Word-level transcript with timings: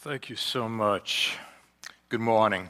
Thank 0.00 0.28
you 0.28 0.36
so 0.36 0.68
much. 0.68 1.38
Good 2.10 2.20
morning. 2.20 2.68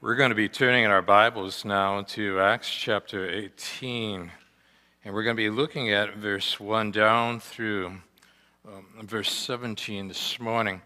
We're 0.00 0.16
going 0.16 0.30
to 0.30 0.34
be 0.34 0.48
turning 0.48 0.82
in 0.82 0.90
our 0.90 1.02
Bibles 1.02 1.64
now 1.64 2.02
to 2.02 2.40
Acts 2.40 2.68
chapter 2.68 3.30
18, 3.30 4.32
and 5.04 5.14
we're 5.14 5.22
going 5.22 5.36
to 5.36 5.40
be 5.40 5.50
looking 5.50 5.92
at 5.92 6.16
verse 6.16 6.58
1 6.58 6.90
down 6.90 7.38
through 7.38 7.92
um, 8.66 8.86
verse 9.04 9.30
17 9.30 10.08
this 10.08 10.40
morning. 10.40 10.82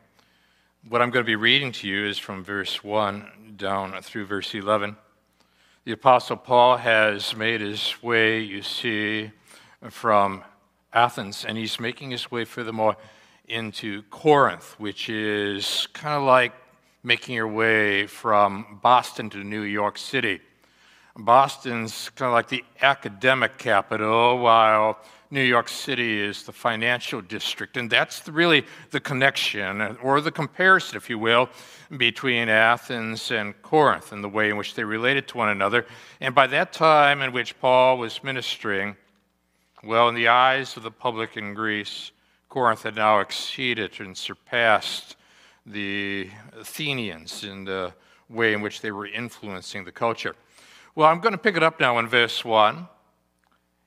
What 0.91 1.01
I'm 1.01 1.09
going 1.11 1.25
to 1.25 1.27
be 1.27 1.37
reading 1.37 1.73
to 1.73 1.89
you 1.89 2.07
is 2.07 2.19
from 2.19 2.45
verse 2.45 2.85
1 2.85 3.55
down 3.57 4.01
through 4.03 4.27
verse 4.27 4.55
11. 4.55 4.95
The 5.85 5.93
Apostle 5.93 6.37
Paul 6.37 6.77
has 6.77 7.35
made 7.35 7.63
his 7.63 8.03
way, 8.03 8.41
you 8.41 8.61
see, 8.61 9.31
from 9.89 10.45
Athens, 10.93 11.47
and 11.47 11.57
he's 11.57 11.81
making 11.81 12.11
his 12.11 12.31
way 12.31 12.45
furthermore 12.45 12.99
into 13.49 14.03
Corinth, 14.05 14.75
which 14.79 15.09
is 15.09 15.89
kind 15.93 16.17
of 16.17 16.23
like 16.23 16.53
making 17.03 17.35
your 17.35 17.49
way 17.49 18.07
from 18.07 18.79
Boston 18.83 19.29
to 19.31 19.39
New 19.45 19.63
York 19.63 19.99
City. 19.99 20.41
Boston's 21.17 22.11
kind 22.11 22.29
of 22.29 22.33
like 22.33 22.49
the 22.49 22.65
academic 22.83 23.59
capital, 23.59 24.39
while 24.39 24.99
New 25.31 25.43
York 25.43 25.69
City 25.69 26.21
is 26.21 26.45
the 26.45 26.53
financial 26.53 27.21
district. 27.21 27.77
And 27.77 27.91
that's 27.91 28.27
really 28.29 28.65
the 28.91 29.01
connection, 29.01 29.97
or 30.03 30.21
the 30.21 30.33
comparison, 30.33 30.97
if 30.97 31.11
you 31.11 31.19
will, 31.19 31.49
between 31.97 32.49
Athens 32.49 33.31
and 33.31 33.61
Corinth 33.63 34.13
and 34.13 34.25
the 34.25 34.29
way 34.29 34.51
in 34.51 34.57
which 34.57 34.75
they 34.75 34.85
related 34.85 35.29
to 35.29 35.37
one 35.37 35.49
another. 35.51 35.87
And 36.21 36.35
by 36.35 36.47
that 36.49 36.73
time 36.73 37.21
in 37.21 37.33
which 37.33 37.59
Paul 37.61 37.99
was 37.99 38.25
ministering, 38.25 38.97
well, 39.83 40.09
in 40.09 40.15
the 40.15 40.29
eyes 40.29 40.77
of 40.77 40.83
the 40.83 40.91
public 40.91 41.37
in 41.37 41.53
Greece, 41.55 42.11
Corinth 42.55 42.85
had 42.85 42.95
now 42.95 43.19
exceeded 43.19 43.99
and 43.99 44.17
surpassed 44.17 45.17
the 45.67 46.31
Athenians 46.57 47.43
in 47.43 47.65
the 47.65 47.93
way 48.29 48.53
in 48.53 48.61
which 48.61 48.81
they 48.81 48.93
were 48.93 49.09
influencing 49.09 49.85
the 49.85 49.91
culture. 49.91 50.37
Well, 50.95 51.09
I'm 51.09 51.19
going 51.19 51.33
to 51.33 51.39
pick 51.39 51.57
it 51.57 51.65
up 51.65 51.81
now 51.81 51.99
in 51.99 52.07
verse 52.07 52.45
1. 52.45 52.77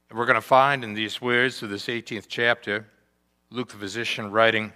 And 0.09 0.19
we're 0.19 0.25
going 0.25 0.35
to 0.35 0.41
find 0.41 0.83
in 0.83 0.95
these 0.95 1.21
words 1.21 1.63
of 1.63 1.69
this 1.69 1.85
18th 1.85 2.25
chapter, 2.27 2.85
Luke 3.51 3.69
the 3.69 3.77
physician 3.77 4.31
writing, 4.31 4.73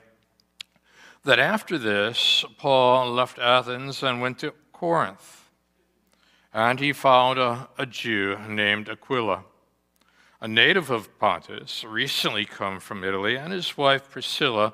that 1.26 1.40
after 1.40 1.78
this, 1.78 2.46
Paul 2.58 3.12
left 3.12 3.40
Athens 3.40 4.04
and 4.04 4.22
went 4.22 4.40
to 4.40 4.54
Corinth. 4.72 5.50
And 6.54 6.80
he 6.80 6.94
found 6.94 7.38
a, 7.38 7.68
a 7.78 7.86
Jew 7.86 8.38
named 8.48 8.88
Aquila 8.88 9.44
a 10.42 10.48
native 10.48 10.90
of 10.90 11.20
Pontus, 11.20 11.84
recently 11.84 12.46
come 12.46 12.80
from 12.80 13.04
Italy, 13.04 13.36
and 13.36 13.54
his 13.54 13.78
wife 13.78 14.10
Priscilla, 14.10 14.74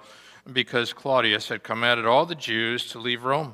because 0.51 0.93
Claudius 0.93 1.49
had 1.49 1.61
commanded 1.61 2.05
all 2.05 2.25
the 2.25 2.35
Jews 2.35 2.89
to 2.91 2.99
leave 2.99 3.25
Rome. 3.25 3.53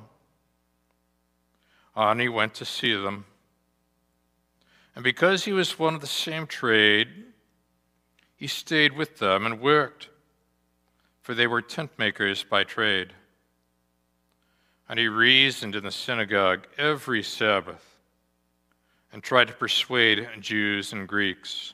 And 1.96 2.22
he 2.22 2.30
went 2.30 2.54
to 2.56 2.66
see 2.66 2.94
them. 2.94 3.26
And 4.96 5.04
because 5.04 5.46
he 5.46 5.54
was 5.54 5.80
one 5.80 5.96
of 5.96 6.02
the 6.02 6.08
same 6.08 6.46
trade, 6.46 7.08
he 8.36 8.46
stayed 8.46 8.94
with 8.94 9.18
them 9.18 9.48
and 9.48 9.60
worked, 9.60 10.10
for 11.22 11.34
they 11.34 11.48
were 11.48 11.64
tent 11.64 11.92
makers 11.98 12.44
by 12.44 12.64
trade. 12.64 13.14
And 14.88 15.00
he 15.00 15.08
reasoned 15.08 15.76
in 15.76 15.84
the 15.84 15.92
synagogue 15.92 16.68
every 16.78 17.24
Sabbath 17.24 17.98
and 19.12 19.24
tried 19.24 19.48
to 19.48 19.54
persuade 19.54 20.28
Jews 20.40 20.94
and 20.94 21.08
Greeks. 21.08 21.74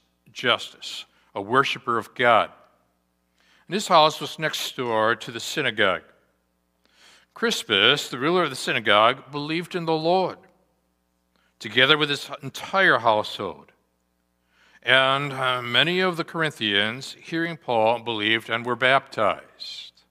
Justus, 0.31 1.05
a 1.35 1.41
worshiper 1.41 1.97
of 1.97 2.13
God. 2.15 2.51
And 3.67 3.73
his 3.73 3.87
house 3.87 4.19
was 4.19 4.39
next 4.39 4.75
door 4.75 5.15
to 5.15 5.31
the 5.31 5.39
synagogue. 5.39 6.03
Crispus, 7.33 8.09
the 8.09 8.19
ruler 8.19 8.43
of 8.43 8.49
the 8.49 8.55
synagogue, 8.55 9.31
believed 9.31 9.75
in 9.75 9.85
the 9.85 9.93
Lord, 9.93 10.37
together 11.59 11.97
with 11.97 12.09
his 12.09 12.29
entire 12.43 12.99
household. 12.99 13.71
And 14.83 15.31
uh, 15.31 15.61
many 15.61 15.99
of 15.99 16.17
the 16.17 16.23
Corinthians, 16.23 17.15
hearing 17.21 17.55
Paul, 17.55 17.99
believed 17.99 18.49
and 18.49 18.65
were 18.65 18.75
baptized. 18.75 20.01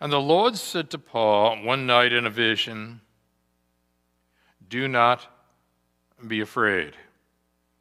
And 0.00 0.12
the 0.12 0.20
Lord 0.20 0.56
said 0.56 0.90
to 0.90 0.98
Paul 0.98 1.62
one 1.62 1.86
night 1.86 2.12
in 2.12 2.26
a 2.26 2.30
vision, 2.30 3.00
Do 4.68 4.88
not 4.88 5.26
be 6.26 6.40
afraid. 6.40 6.94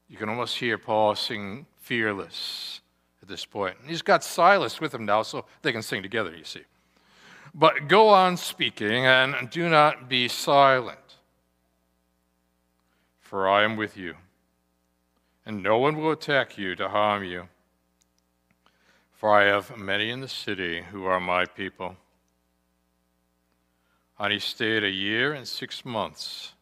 You 0.07 0.17
can 0.17 0.29
almost 0.29 0.57
hear 0.57 0.77
Paul 0.77 1.15
sing 1.15 1.65
Fearless 1.79 2.81
at 3.21 3.27
this 3.27 3.45
point. 3.45 3.77
He's 3.85 4.01
got 4.01 4.23
Silas 4.23 4.79
with 4.79 4.93
him 4.93 5.05
now, 5.05 5.23
so 5.23 5.45
they 5.61 5.71
can 5.71 5.81
sing 5.81 6.01
together, 6.01 6.35
you 6.35 6.43
see. 6.43 6.63
But 7.53 7.87
go 7.87 8.09
on 8.09 8.37
speaking 8.37 9.05
and 9.05 9.49
do 9.49 9.69
not 9.69 10.09
be 10.09 10.27
silent, 10.27 11.17
for 13.19 13.47
I 13.47 13.63
am 13.63 13.77
with 13.77 13.97
you, 13.97 14.15
and 15.45 15.63
no 15.63 15.77
one 15.77 15.97
will 15.97 16.11
attack 16.11 16.57
you 16.57 16.75
to 16.75 16.89
harm 16.89 17.23
you. 17.23 17.47
For 19.13 19.33
I 19.33 19.45
have 19.45 19.77
many 19.77 20.09
in 20.09 20.21
the 20.21 20.27
city 20.27 20.83
who 20.91 21.05
are 21.05 21.19
my 21.19 21.45
people. 21.45 21.95
And 24.19 24.33
he 24.33 24.39
stayed 24.39 24.83
a 24.83 24.89
year 24.89 25.33
and 25.33 25.47
six 25.47 25.85
months 25.85 26.53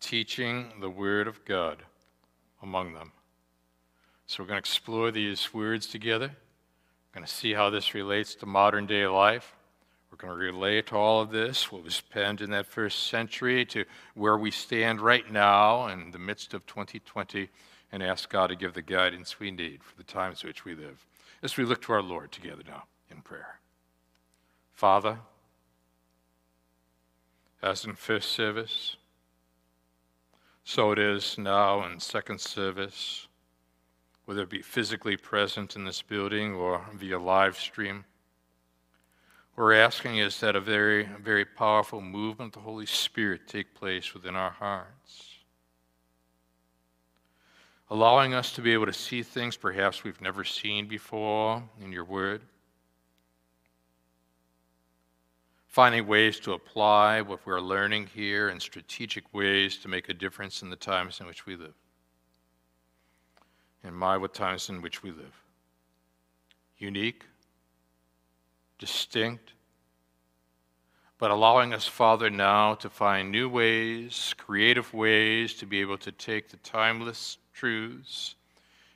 teaching 0.00 0.72
the 0.80 0.90
word 0.90 1.26
of 1.26 1.44
God 1.44 1.82
among 2.62 2.94
them. 2.94 3.12
So 4.26 4.42
we're 4.42 4.48
going 4.48 4.56
to 4.56 4.60
explore 4.60 5.10
these 5.10 5.52
words 5.52 5.86
together. 5.86 6.28
We're 6.28 7.20
going 7.20 7.26
to 7.26 7.32
see 7.32 7.52
how 7.52 7.70
this 7.70 7.94
relates 7.94 8.34
to 8.36 8.46
modern 8.46 8.86
day 8.86 9.06
life. 9.06 9.54
We're 10.10 10.16
going 10.16 10.38
to 10.38 10.44
relate 10.44 10.92
all 10.92 11.20
of 11.20 11.30
this, 11.30 11.72
what 11.72 11.84
was 11.84 12.00
penned 12.00 12.40
in 12.40 12.50
that 12.50 12.66
first 12.66 13.08
century, 13.08 13.64
to 13.66 13.84
where 14.14 14.36
we 14.36 14.50
stand 14.50 15.00
right 15.00 15.30
now 15.30 15.88
in 15.88 16.10
the 16.10 16.18
midst 16.18 16.54
of 16.54 16.66
2020, 16.66 17.48
and 17.90 18.02
ask 18.02 18.30
God 18.30 18.48
to 18.48 18.56
give 18.56 18.74
the 18.74 18.82
guidance 18.82 19.40
we 19.40 19.50
need 19.50 19.82
for 19.82 19.96
the 19.96 20.04
times 20.04 20.42
in 20.42 20.48
which 20.48 20.64
we 20.64 20.74
live. 20.74 21.06
As 21.42 21.56
we 21.56 21.64
look 21.64 21.82
to 21.82 21.92
our 21.92 22.02
Lord 22.02 22.30
together 22.30 22.62
now 22.66 22.84
in 23.10 23.22
prayer. 23.22 23.58
Father, 24.72 25.18
as 27.62 27.84
in 27.84 27.94
first 27.94 28.32
service, 28.32 28.96
so 30.64 30.92
it 30.92 30.98
is 30.98 31.36
now 31.38 31.84
in 31.86 31.98
second 31.98 32.40
service, 32.40 33.26
whether 34.24 34.42
it 34.42 34.50
be 34.50 34.62
physically 34.62 35.16
present 35.16 35.76
in 35.76 35.84
this 35.84 36.02
building 36.02 36.54
or 36.54 36.84
via 36.94 37.18
live 37.18 37.58
stream. 37.58 38.04
What 39.54 39.64
We're 39.64 39.74
asking 39.74 40.18
is 40.18 40.40
that 40.40 40.56
a 40.56 40.60
very, 40.60 41.08
very 41.20 41.44
powerful 41.44 42.00
movement 42.00 42.56
of 42.56 42.62
the 42.62 42.68
Holy 42.68 42.86
Spirit 42.86 43.48
take 43.48 43.74
place 43.74 44.14
within 44.14 44.36
our 44.36 44.50
hearts, 44.50 45.38
allowing 47.90 48.32
us 48.32 48.52
to 48.52 48.62
be 48.62 48.72
able 48.72 48.86
to 48.86 48.92
see 48.92 49.22
things 49.22 49.56
perhaps 49.56 50.04
we've 50.04 50.20
never 50.20 50.44
seen 50.44 50.88
before 50.88 51.62
in 51.82 51.92
your 51.92 52.04
word 52.04 52.42
finding 55.72 56.06
ways 56.06 56.38
to 56.38 56.52
apply 56.52 57.22
what 57.22 57.40
we're 57.46 57.58
learning 57.58 58.06
here 58.14 58.50
in 58.50 58.60
strategic 58.60 59.24
ways 59.32 59.78
to 59.78 59.88
make 59.88 60.10
a 60.10 60.14
difference 60.14 60.60
in 60.60 60.68
the 60.68 60.76
times 60.76 61.18
in 61.18 61.26
which 61.26 61.46
we 61.46 61.56
live. 61.56 61.72
In 63.82 63.94
my 63.94 64.18
what 64.18 64.34
times 64.34 64.68
in 64.68 64.82
which 64.82 65.02
we 65.02 65.10
live. 65.10 65.32
Unique, 66.76 67.24
distinct, 68.78 69.54
but 71.18 71.30
allowing 71.30 71.72
us, 71.72 71.86
Father, 71.86 72.28
now 72.28 72.74
to 72.74 72.90
find 72.90 73.30
new 73.30 73.48
ways, 73.48 74.34
creative 74.36 74.92
ways 74.92 75.54
to 75.54 75.64
be 75.64 75.80
able 75.80 75.96
to 75.98 76.12
take 76.12 76.50
the 76.50 76.58
timeless 76.58 77.38
truths 77.54 78.34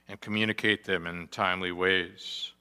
and 0.09 0.21
communicate 0.21 0.85
them 0.85 1.07
in 1.07 1.27
timely 1.29 1.73
ways. 1.73 2.53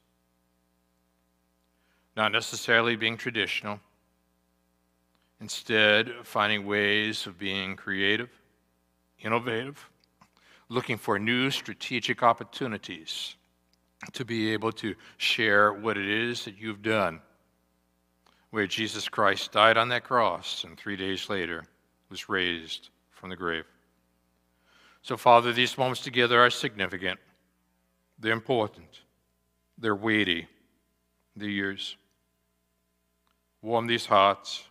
Not 2.15 2.31
necessarily 2.31 2.95
being 2.95 3.17
traditional, 3.17 3.81
Instead, 5.41 6.11
finding 6.23 6.65
ways 6.65 7.27
of 7.27 7.37
being 7.37 7.75
creative, 7.75 8.29
innovative, 9.19 9.89
looking 10.69 10.97
for 10.97 11.19
new 11.19 11.51
strategic 11.51 12.23
opportunities 12.23 13.35
to 14.13 14.25
be 14.25 14.51
able 14.51 14.71
to 14.71 14.95
share 15.17 15.73
what 15.73 15.97
it 15.97 16.07
is 16.07 16.45
that 16.45 16.57
you've 16.57 16.81
done 16.81 17.21
where 18.55 18.67
Jesus 18.67 19.09
Christ 19.09 19.51
died 19.51 19.75
on 19.75 19.89
that 19.89 20.05
cross 20.05 20.63
and 20.63 20.77
three 20.77 20.95
days 20.95 21.29
later 21.29 21.65
was 22.09 22.29
raised 22.29 22.89
from 23.11 23.29
the 23.29 23.35
grave. 23.35 23.65
So, 25.01 25.17
Father, 25.17 25.51
these 25.51 25.77
moments 25.77 25.99
together 25.99 26.39
are 26.39 26.49
significant, 26.49 27.19
they're 28.17 28.31
important, 28.31 29.01
they're 29.77 29.93
weighty, 29.93 30.47
they're 31.35 31.49
yours. 31.49 31.97
Warm 33.61 33.87
these 33.87 34.05
hearts, 34.05 34.63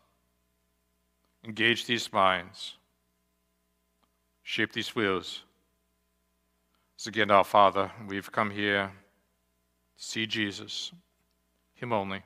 engage 1.44 1.87
these 1.87 2.12
minds, 2.12 2.75
shape 4.43 4.73
these 4.73 4.94
wills. 4.94 5.43
So, 6.96 7.08
again, 7.08 7.31
our 7.31 7.44
Father, 7.44 7.91
we've 8.08 8.31
come 8.31 8.50
here 8.50 8.93
to 9.96 10.05
see 10.05 10.26
Jesus, 10.26 10.93
Him 11.75 11.93
only. 11.93 12.23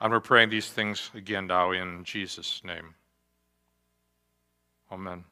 And 0.00 0.12
we're 0.12 0.20
praying 0.20 0.50
these 0.50 0.68
things 0.68 1.10
again 1.14 1.46
now 1.46 1.72
in 1.72 2.04
Jesus' 2.04 2.62
name. 2.64 2.94
Amen. 4.90 5.24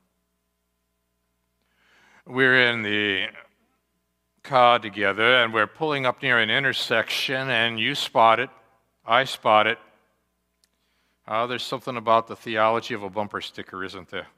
We're 2.27 2.69
in 2.71 2.83
the 2.83 3.29
car 4.43 4.79
together 4.79 5.43
and 5.43 5.53
we're 5.53 5.67
pulling 5.67 6.07
up 6.07 6.23
near 6.23 6.39
an 6.39 6.51
intersection, 6.51 7.49
and 7.49 7.81
you 7.81 7.95
spot 7.95 8.41
it, 8.41 8.51
I 9.07 9.25
spot 9.25 9.67
it. 9.67 9.79
Oh, 11.31 11.47
there's 11.47 11.63
something 11.63 11.99
about 11.99 12.27
the 12.27 12.37
theology 12.37 12.95
of 12.95 13.03
a 13.03 13.11
bumper 13.11 13.43
sticker, 13.43 13.85
isn't 13.85 14.09
there? 14.09 14.29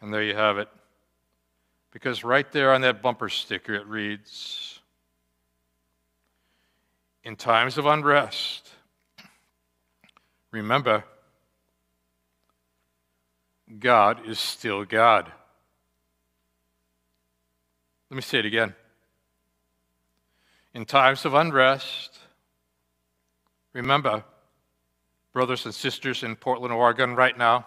And 0.00 0.12
there 0.12 0.24
you 0.24 0.34
have 0.34 0.58
it. 0.58 0.68
Because 1.92 2.24
right 2.24 2.50
there 2.50 2.74
on 2.74 2.80
that 2.80 3.00
bumper 3.00 3.28
sticker 3.28 3.74
it 3.74 3.86
reads 3.86 4.80
In 7.22 7.36
times 7.36 7.78
of 7.78 7.86
unrest, 7.86 8.68
remember, 10.50 11.04
God 13.78 14.26
is 14.26 14.40
still 14.40 14.84
God. 14.84 15.30
Let 18.10 18.16
me 18.16 18.22
say 18.22 18.40
it 18.40 18.46
again. 18.46 18.74
In 20.74 20.84
times 20.84 21.24
of 21.24 21.34
unrest, 21.34 22.18
remember, 23.72 24.24
brothers 25.36 25.66
and 25.66 25.74
sisters 25.74 26.22
in 26.22 26.34
Portland, 26.34 26.72
Oregon, 26.72 27.14
right 27.14 27.36
now, 27.36 27.66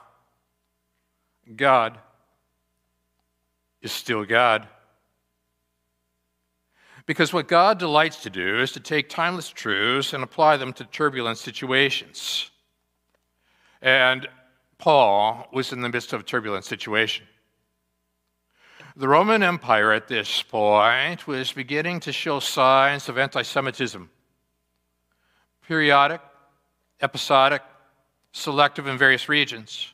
God 1.55 1.99
is 3.83 3.91
still 3.91 4.25
God. 4.25 4.67
Because 7.05 7.31
what 7.31 7.47
God 7.47 7.77
delights 7.77 8.23
to 8.23 8.31
do 8.31 8.59
is 8.59 8.71
to 8.71 8.79
take 8.79 9.07
timeless 9.07 9.49
truths 9.49 10.13
and 10.13 10.23
apply 10.23 10.57
them 10.57 10.73
to 10.73 10.83
turbulent 10.83 11.37
situations. 11.37 12.49
And 13.83 14.27
Paul 14.79 15.47
was 15.53 15.71
in 15.71 15.81
the 15.81 15.89
midst 15.89 16.11
of 16.11 16.21
a 16.21 16.23
turbulent 16.23 16.65
situation. 16.65 17.27
The 18.95 19.07
Roman 19.07 19.43
Empire 19.43 19.91
at 19.91 20.07
this 20.07 20.41
point 20.41 21.27
was 21.27 21.51
beginning 21.51 21.99
to 21.99 22.11
show 22.11 22.39
signs 22.39 23.07
of 23.09 23.19
anti 23.19 23.43
Semitism. 23.43 24.09
Periodic, 25.67 26.21
episodic, 27.01 27.61
selective 28.31 28.87
in 28.87 28.97
various 28.97 29.29
regions. 29.29 29.93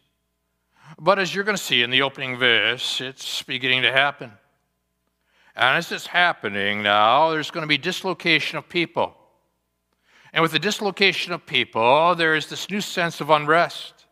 But 1.00 1.20
as 1.20 1.34
you're 1.34 1.44
going 1.44 1.58
to 1.58 1.64
see 1.64 1.82
in 1.82 1.90
the 1.90 2.02
opening 2.02 2.38
verse, 2.38 3.02
it's 3.02 3.44
beginning 3.44 3.82
to 3.84 3.92
happen. 3.92 4.32
And 5.56 5.78
as 5.78 5.92
it's 5.92 6.08
happening 6.08 6.84
now, 6.84 7.32
there's 7.32 7.52
going 7.52 7.64
to 7.64 7.68
be 7.68 7.78
dislocation 7.78 8.58
of 8.58 8.68
people. 8.68 9.16
And 10.34 10.42
with 10.42 10.52
the 10.52 10.60
dislocation 10.60 11.32
of 11.32 11.46
people, 11.46 12.14
there 12.16 12.36
is 12.36 12.48
this 12.48 12.70
new 12.70 12.82
sense 12.82 13.22
of 13.22 13.30
unrest. 13.30 14.06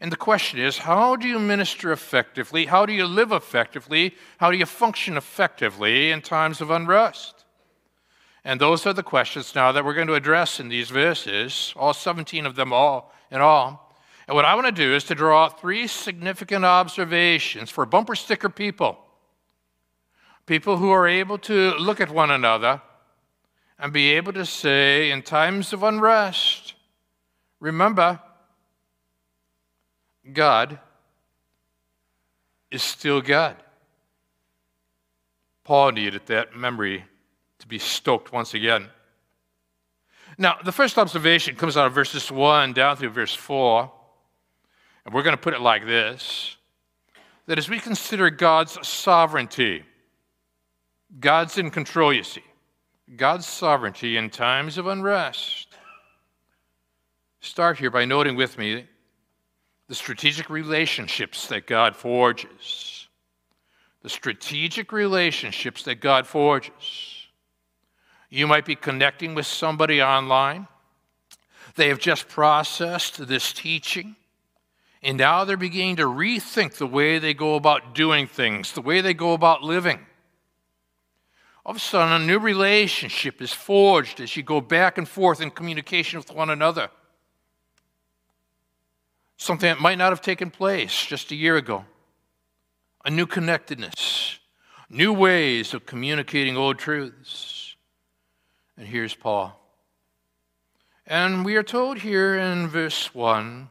And 0.00 0.12
the 0.12 0.16
question 0.16 0.58
is 0.58 0.78
how 0.78 1.16
do 1.16 1.26
you 1.28 1.38
minister 1.38 1.92
effectively? 1.92 2.66
How 2.66 2.86
do 2.86 2.92
you 2.92 3.06
live 3.06 3.32
effectively? 3.32 4.14
How 4.38 4.50
do 4.50 4.56
you 4.56 4.66
function 4.66 5.16
effectively 5.16 6.10
in 6.10 6.22
times 6.22 6.60
of 6.60 6.70
unrest? 6.70 7.46
And 8.44 8.60
those 8.60 8.86
are 8.86 8.92
the 8.92 9.02
questions 9.02 9.54
now 9.54 9.72
that 9.72 9.84
we're 9.84 9.94
going 9.94 10.06
to 10.06 10.14
address 10.14 10.60
in 10.60 10.68
these 10.68 10.88
verses, 10.90 11.74
all 11.76 11.92
17 11.92 12.46
of 12.46 12.56
them 12.56 12.72
all 12.72 13.12
in 13.30 13.40
all. 13.40 13.94
And 14.26 14.34
what 14.34 14.44
I 14.44 14.54
want 14.54 14.66
to 14.66 14.72
do 14.72 14.94
is 14.94 15.04
to 15.04 15.14
draw 15.14 15.48
three 15.48 15.86
significant 15.86 16.64
observations 16.64 17.70
for 17.70 17.84
bumper 17.84 18.14
sticker 18.14 18.48
people. 18.48 18.98
People 20.46 20.76
who 20.78 20.90
are 20.90 21.06
able 21.06 21.38
to 21.38 21.74
look 21.74 22.00
at 22.00 22.10
one 22.10 22.30
another 22.30 22.80
and 23.78 23.92
be 23.92 24.12
able 24.12 24.32
to 24.32 24.46
say, 24.46 25.10
in 25.10 25.22
times 25.22 25.72
of 25.72 25.82
unrest, 25.82 26.74
remember, 27.60 28.20
God 30.32 30.78
is 32.70 32.82
still 32.82 33.20
God. 33.20 33.56
Paul 35.64 35.92
needed 35.92 36.22
that 36.26 36.56
memory 36.56 37.04
be 37.70 37.78
stoked 37.78 38.32
once 38.32 38.52
again. 38.52 38.88
Now, 40.36 40.56
the 40.64 40.72
first 40.72 40.98
observation 40.98 41.56
comes 41.56 41.76
out 41.76 41.86
of 41.86 41.92
verses 41.92 42.30
1 42.30 42.72
down 42.72 42.96
through 42.96 43.10
verse 43.10 43.34
4. 43.34 43.90
And 45.04 45.14
we're 45.14 45.22
going 45.22 45.36
to 45.36 45.42
put 45.42 45.54
it 45.54 45.60
like 45.60 45.86
this 45.86 46.56
that 47.46 47.58
as 47.58 47.68
we 47.68 47.80
consider 47.80 48.30
God's 48.30 48.86
sovereignty, 48.86 49.82
God's 51.18 51.58
in 51.58 51.70
control, 51.70 52.12
you 52.12 52.22
see, 52.22 52.44
God's 53.16 53.44
sovereignty 53.44 54.16
in 54.16 54.30
times 54.30 54.78
of 54.78 54.86
unrest. 54.86 55.66
Start 57.40 57.78
here 57.78 57.90
by 57.90 58.04
noting 58.04 58.36
with 58.36 58.56
me 58.56 58.86
the 59.88 59.94
strategic 59.96 60.48
relationships 60.48 61.48
that 61.48 61.66
God 61.66 61.96
forges. 61.96 63.08
The 64.02 64.08
strategic 64.08 64.92
relationships 64.92 65.82
that 65.82 65.96
God 65.96 66.28
forges. 66.28 67.19
You 68.30 68.46
might 68.46 68.64
be 68.64 68.76
connecting 68.76 69.34
with 69.34 69.46
somebody 69.46 70.00
online. 70.00 70.68
They 71.74 71.88
have 71.88 71.98
just 71.98 72.28
processed 72.28 73.26
this 73.26 73.52
teaching, 73.52 74.16
and 75.02 75.18
now 75.18 75.44
they're 75.44 75.56
beginning 75.56 75.96
to 75.96 76.04
rethink 76.06 76.74
the 76.74 76.86
way 76.86 77.18
they 77.18 77.34
go 77.34 77.56
about 77.56 77.94
doing 77.94 78.26
things, 78.26 78.72
the 78.72 78.80
way 78.80 79.00
they 79.00 79.14
go 79.14 79.34
about 79.34 79.62
living. 79.62 80.00
All 81.66 81.72
of 81.72 81.76
a 81.76 81.80
sudden, 81.80 82.22
a 82.22 82.24
new 82.24 82.38
relationship 82.38 83.42
is 83.42 83.52
forged 83.52 84.20
as 84.20 84.36
you 84.36 84.42
go 84.42 84.60
back 84.60 84.96
and 84.96 85.06
forth 85.06 85.40
in 85.40 85.50
communication 85.50 86.18
with 86.18 86.32
one 86.32 86.48
another 86.50 86.90
something 89.40 89.70
that 89.70 89.80
might 89.80 89.96
not 89.96 90.12
have 90.12 90.20
taken 90.20 90.50
place 90.50 91.06
just 91.06 91.32
a 91.32 91.34
year 91.34 91.56
ago. 91.56 91.86
A 93.06 93.10
new 93.10 93.24
connectedness, 93.26 94.38
new 94.90 95.14
ways 95.14 95.72
of 95.72 95.86
communicating 95.86 96.58
old 96.58 96.78
truths. 96.78 97.59
And 98.80 98.88
here's 98.88 99.14
Paul. 99.14 99.60
And 101.06 101.44
we 101.44 101.54
are 101.56 101.62
told 101.62 101.98
here 101.98 102.34
in 102.34 102.66
verse 102.66 103.14
1 103.14 103.68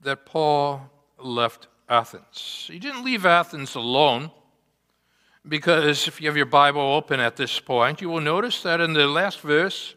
that 0.00 0.26
Paul 0.26 0.90
left 1.18 1.68
Athens. 1.88 2.68
He 2.68 2.80
didn't 2.80 3.04
leave 3.04 3.24
Athens 3.24 3.76
alone, 3.76 4.32
because 5.46 6.08
if 6.08 6.20
you 6.20 6.26
have 6.26 6.36
your 6.36 6.46
Bible 6.46 6.80
open 6.80 7.20
at 7.20 7.36
this 7.36 7.60
point, 7.60 8.00
you 8.00 8.08
will 8.08 8.20
notice 8.20 8.60
that 8.64 8.80
in 8.80 8.92
the 8.92 9.06
last 9.06 9.38
verse 9.38 9.94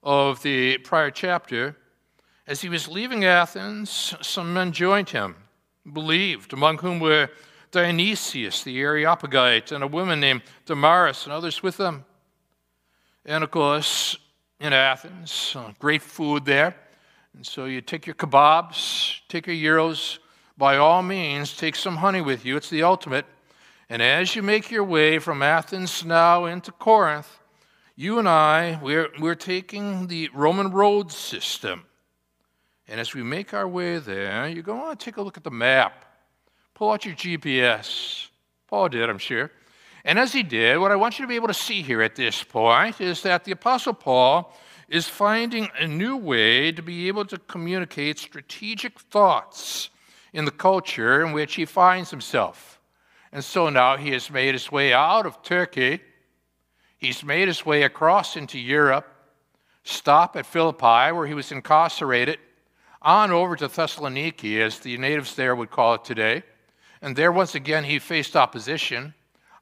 of 0.00 0.44
the 0.44 0.78
prior 0.78 1.10
chapter, 1.10 1.76
as 2.46 2.60
he 2.60 2.68
was 2.68 2.86
leaving 2.86 3.24
Athens, 3.24 4.14
some 4.20 4.54
men 4.54 4.70
joined 4.70 5.08
him, 5.08 5.34
believed, 5.92 6.52
among 6.52 6.78
whom 6.78 7.00
were 7.00 7.30
Dionysius 7.72 8.62
the 8.62 8.78
Areopagite 8.78 9.72
and 9.72 9.82
a 9.82 9.88
woman 9.88 10.20
named 10.20 10.42
Damaris 10.66 11.24
and 11.24 11.32
others 11.32 11.64
with 11.64 11.78
them. 11.78 12.04
And 13.24 13.44
of 13.44 13.50
course, 13.52 14.18
in 14.58 14.72
Athens, 14.72 15.54
uh, 15.56 15.72
great 15.78 16.02
food 16.02 16.44
there. 16.44 16.74
And 17.34 17.46
so 17.46 17.66
you 17.66 17.80
take 17.80 18.06
your 18.06 18.16
kebabs, 18.16 19.20
take 19.28 19.46
your 19.46 19.56
euros. 19.56 20.18
by 20.58 20.76
all 20.76 21.02
means, 21.02 21.56
take 21.56 21.76
some 21.76 21.96
honey 21.96 22.20
with 22.20 22.44
you. 22.44 22.56
It's 22.56 22.68
the 22.68 22.82
ultimate. 22.82 23.24
And 23.88 24.02
as 24.02 24.34
you 24.34 24.42
make 24.42 24.70
your 24.70 24.84
way 24.84 25.18
from 25.18 25.42
Athens 25.42 26.04
now 26.04 26.46
into 26.46 26.72
Corinth, 26.72 27.38
you 27.94 28.18
and 28.18 28.28
I, 28.28 28.78
we're, 28.82 29.08
we're 29.20 29.34
taking 29.34 30.08
the 30.08 30.28
Roman 30.34 30.72
road 30.72 31.12
system. 31.12 31.84
And 32.88 32.98
as 32.98 33.14
we 33.14 33.22
make 33.22 33.54
our 33.54 33.68
way 33.68 33.98
there, 33.98 34.48
you 34.48 34.62
go 34.62 34.74
want 34.74 34.98
to 34.98 35.04
take 35.04 35.16
a 35.16 35.22
look 35.22 35.36
at 35.36 35.44
the 35.44 35.50
map. 35.50 36.04
Pull 36.74 36.90
out 36.90 37.04
your 37.04 37.14
GPS. 37.14 38.28
Paul 38.66 38.88
did, 38.88 39.08
I'm 39.08 39.18
sure. 39.18 39.50
And 40.04 40.18
as 40.18 40.32
he 40.32 40.42
did, 40.42 40.78
what 40.78 40.90
I 40.90 40.96
want 40.96 41.18
you 41.18 41.24
to 41.24 41.28
be 41.28 41.36
able 41.36 41.48
to 41.48 41.54
see 41.54 41.82
here 41.82 42.02
at 42.02 42.16
this 42.16 42.42
point 42.42 43.00
is 43.00 43.22
that 43.22 43.44
the 43.44 43.52
Apostle 43.52 43.94
Paul 43.94 44.52
is 44.88 45.08
finding 45.08 45.68
a 45.78 45.86
new 45.86 46.16
way 46.16 46.72
to 46.72 46.82
be 46.82 47.08
able 47.08 47.24
to 47.26 47.38
communicate 47.38 48.18
strategic 48.18 48.98
thoughts 48.98 49.90
in 50.32 50.44
the 50.44 50.50
culture 50.50 51.24
in 51.24 51.32
which 51.32 51.54
he 51.54 51.64
finds 51.64 52.10
himself. 52.10 52.80
And 53.32 53.44
so 53.44 53.70
now 53.70 53.96
he 53.96 54.10
has 54.10 54.30
made 54.30 54.54
his 54.54 54.70
way 54.70 54.92
out 54.92 55.24
of 55.24 55.42
Turkey, 55.42 56.00
he's 56.98 57.24
made 57.24 57.48
his 57.48 57.64
way 57.64 57.84
across 57.84 58.36
into 58.36 58.58
Europe 58.58 59.08
stop 59.84 60.36
at 60.36 60.46
Philippi, 60.46 61.12
where 61.12 61.26
he 61.26 61.34
was 61.34 61.52
incarcerated, 61.52 62.38
on 63.00 63.30
over 63.30 63.56
to 63.56 63.68
Thessaloniki, 63.68 64.60
as 64.60 64.78
the 64.78 64.96
natives 64.96 65.34
there 65.34 65.56
would 65.56 65.70
call 65.70 65.94
it 65.94 66.04
today. 66.04 66.42
And 67.00 67.16
there, 67.16 67.32
once 67.32 67.54
again, 67.54 67.84
he 67.84 67.98
faced 67.98 68.36
opposition. 68.36 69.14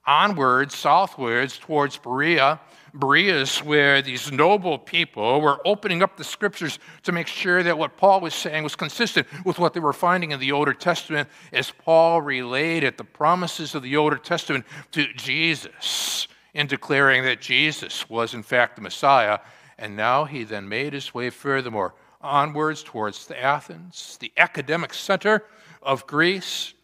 Onwards, 0.07 0.75
southwards, 0.75 1.59
towards 1.59 1.97
Berea. 1.97 2.61
Berea 2.95 3.43
is 3.43 3.59
where 3.59 4.03
these 4.03 4.33
noble 4.33 4.79
people 4.79 5.41
were 5.41 5.61
opening 5.65 6.03
up 6.03 6.17
the 6.17 6.25
scriptures 6.25 6.79
to 7.05 7.13
make 7.13 7.27
sure 7.27 7.63
that 7.63 7.79
what 7.79 7.97
Paul 7.97 8.21
was 8.21 8.35
saying 8.35 8.65
was 8.65 8.75
consistent 8.75 9.27
with 9.45 9.59
what 9.59 9.75
they 9.75 9.81
were 9.81 9.93
finding 9.93 10.33
in 10.33 10.41
the 10.41 10.53
Older 10.53 10.73
Testament 10.73 11.29
as 11.53 11.71
Paul 11.71 12.23
related 12.23 12.97
the 12.97 13.05
promises 13.05 13.75
of 13.75 13.83
the 13.83 13.97
Older 13.97 14.17
Testament 14.17 14.65
to 14.93 15.07
Jesus 15.15 16.27
in 16.55 16.67
declaring 16.67 17.23
that 17.25 17.41
Jesus 17.41 18.09
was, 18.09 18.35
in 18.35 18.43
fact, 18.43 18.77
the 18.77 18.83
Messiah. 18.83 19.39
And 19.79 19.97
now 19.97 20.25
he 20.25 20.45
then 20.45 20.69
made 20.69 20.93
his 20.93 21.15
way 21.15 21.31
furthermore 21.31 21.95
onwards 22.21 22.83
towards 22.83 23.27
the 23.27 23.41
Athens, 23.41 24.19
the 24.21 24.33
academic 24.37 24.93
center 24.93 25.45
of 25.83 26.07
Greece. 26.07 26.75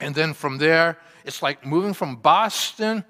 And 0.00 0.14
then 0.14 0.34
from 0.34 0.58
there, 0.58 0.98
it's 1.24 1.42
like 1.42 1.64
moving 1.64 1.94
from 1.94 2.16
Boston 2.16 3.04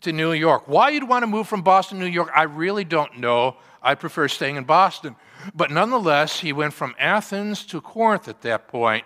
to 0.00 0.12
New 0.12 0.32
York. 0.32 0.66
Why 0.66 0.90
you'd 0.90 1.08
want 1.08 1.22
to 1.22 1.26
move 1.26 1.48
from 1.48 1.62
Boston 1.62 1.98
to 1.98 2.04
New 2.04 2.10
York, 2.10 2.30
I 2.34 2.44
really 2.44 2.84
don't 2.84 3.18
know. 3.18 3.56
I 3.82 3.94
prefer 3.94 4.28
staying 4.28 4.56
in 4.56 4.64
Boston. 4.64 5.16
But 5.54 5.70
nonetheless, 5.70 6.40
he 6.40 6.52
went 6.52 6.72
from 6.72 6.94
Athens 6.98 7.64
to 7.66 7.80
Corinth 7.80 8.28
at 8.28 8.42
that 8.42 8.68
point. 8.68 9.04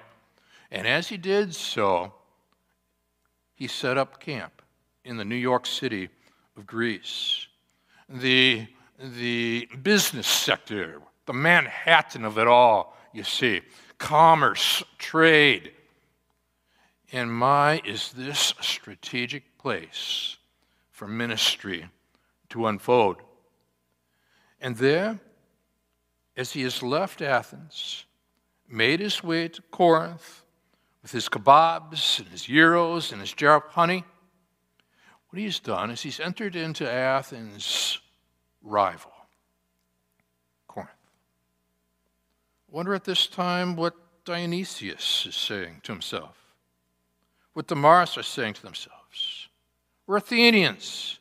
And 0.71 0.87
as 0.87 1.09
he 1.09 1.17
did 1.17 1.55
so, 1.55 2.15
he 3.55 3.67
set 3.67 3.99
up 3.99 4.21
camp 4.21 4.63
in 5.05 5.17
the 5.17 5.25
New 5.25 5.37
York 5.37 5.67
City 5.67 6.09
of 6.57 6.67
Greece. 6.67 7.47
The, 8.09 8.67
the 8.99 9.69
business 9.83 10.27
sector, 10.27 11.01
the 11.27 11.33
Manhattan 11.33 12.25
of 12.25 12.39
it 12.39 12.47
all, 12.47 12.97
you 13.13 13.25
see. 13.25 13.61
Commerce, 13.99 14.83
trade. 14.99 15.73
And 17.13 17.31
my, 17.31 17.83
is 17.85 18.13
this 18.13 18.55
a 18.59 18.63
strategic 18.63 19.59
place 19.59 20.39
for 20.91 21.07
ministry 21.07 21.91
to 22.49 22.67
unfold? 22.67 23.17
And 24.61 24.77
there, 24.77 25.21
as 26.37 26.53
he 26.53 26.63
has 26.63 26.83
left 26.83 27.21
Athens, 27.21 28.07
made 28.67 29.01
his 29.01 29.23
way 29.23 29.49
to 29.49 29.61
Corinth 29.71 30.43
with 31.03 31.13
his 31.13 31.29
kebabs 31.29 32.19
and 32.21 32.29
his 32.29 32.45
gyros 32.45 33.13
and 33.13 33.21
his 33.21 33.35
jar 33.35 33.57
of 33.57 33.65
honey, 33.65 34.05
what 35.29 35.41
he's 35.41 35.61
done 35.61 35.91
is 35.91 36.03
he's 36.03 36.21
entered 36.21 36.57
into 36.57 36.91
Athens' 36.91 38.01
rival. 38.63 39.13
Corinth. 40.69 40.91
Wonder 42.71 42.95
at 42.95 43.05
this 43.05 43.27
time 43.27 43.77
what 43.77 43.95
Dionysius 44.25 45.27
is 45.27 45.35
saying 45.35 45.81
to 45.83 45.93
himself, 45.93 46.42
what 47.55 47.67
Damaris 47.67 48.17
are 48.17 48.23
saying 48.23 48.55
to 48.55 48.63
themselves. 48.63 49.49
We're 50.07 50.17
Athenians. 50.17 51.19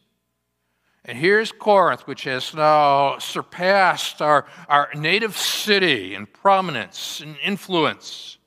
And 1.03 1.17
here's 1.17 1.51
Corinth, 1.51 2.07
which 2.07 2.25
has 2.25 2.53
now 2.53 3.17
surpassed 3.17 4.21
our, 4.21 4.45
our 4.69 4.89
native 4.95 5.35
city 5.35 6.13
in 6.13 6.27
prominence 6.27 7.21
and 7.21 7.35
influence. 7.43 8.37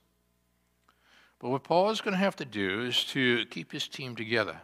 But 1.41 1.51
what 1.51 1.65
Paul 1.65 1.91
is 1.91 2.01
going 2.01 2.13
to 2.13 2.19
have 2.19 2.37
to 2.37 2.45
do 2.45 2.83
is 2.83 3.05
to 3.07 3.45
keep 3.47 3.73
his 3.73 3.89
team 3.89 4.15
together, 4.15 4.61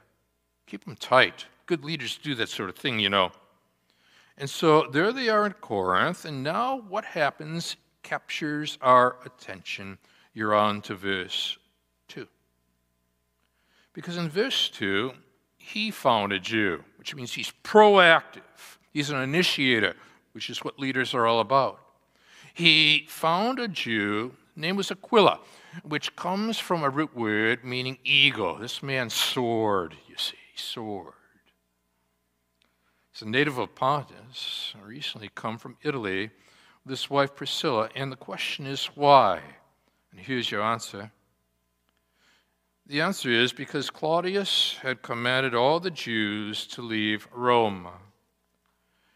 keep 0.67 0.85
them 0.85 0.97
tight. 0.97 1.47
Good 1.67 1.85
leaders 1.85 2.19
do 2.19 2.35
that 2.37 2.49
sort 2.49 2.69
of 2.69 2.77
thing, 2.77 3.01
you 3.01 3.11
know. 3.11 3.33
And 4.39 4.49
so 4.49 4.89
there 4.91 5.13
they 5.13 5.29
are 5.29 5.45
in 5.45 5.53
Corinth, 5.55 6.25
and 6.25 6.43
now 6.43 6.81
what 6.89 7.05
happens 7.05 7.77
captures 8.03 8.79
our 8.81 9.17
attention. 9.27 9.99
You're 10.33 10.55
on 10.55 10.81
to 10.83 10.95
verse 10.95 11.59
2. 11.59 11.60
Because 13.93 14.17
in 14.17 14.29
verse 14.29 14.69
2, 14.71 15.13
he 15.57 15.91
found 15.91 16.33
a 16.33 16.39
Jew, 16.39 16.85
which 16.99 17.15
means 17.15 17.33
he's 17.33 17.53
proactive. 17.65 18.79
He's 18.93 19.11
an 19.11 19.21
initiator, 19.21 19.95
which 20.33 20.51
is 20.51 20.65
what 20.65 20.79
leaders 20.79 21.15
are 21.15 21.27
all 21.27 21.41
about. 21.41 21.81
He 22.55 23.07
found 23.09 23.59
a 23.59 23.69
Jew, 23.69 24.35
name 24.57 24.77
was 24.77 24.91
Aquila, 24.91 25.41
which 25.83 26.15
comes 26.17 26.59
from 26.59 26.83
a 26.83 26.91
root 26.91 27.15
word 27.17 27.65
meaning 27.65 27.99
eagle. 28.05 28.57
This 28.57 28.83
man 28.83 29.11
soared, 29.11 29.95
you 30.09 30.17
see, 30.17 30.37
soared. 30.57 31.15
He's 33.13 33.23
a 33.23 33.29
native 33.29 33.59
of 33.59 33.75
Pontus, 33.75 34.75
recently 34.83 35.31
come 35.35 35.59
from 35.59 35.77
Italy, 35.83 36.31
this 36.87 37.11
wife 37.11 37.35
Priscilla. 37.35 37.89
And 37.95 38.11
the 38.11 38.17
question 38.17 38.67
is 38.67 38.87
why? 38.95 39.41
And 40.11 40.21
here's 40.21 40.51
your 40.51 40.63
answer. 40.63 41.13
The 42.91 43.03
answer 43.03 43.31
is 43.31 43.53
because 43.53 43.89
Claudius 43.89 44.77
had 44.83 45.01
commanded 45.01 45.55
all 45.55 45.79
the 45.79 45.93
Jews 45.93 46.67
to 46.67 46.83
leave 46.83 47.29
Rome. 47.33 47.87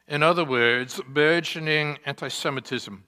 In 0.07 0.23
other 0.23 0.45
words, 0.45 1.01
burgeoning 1.09 1.99
anti 2.07 2.29
Semitism. 2.29 3.03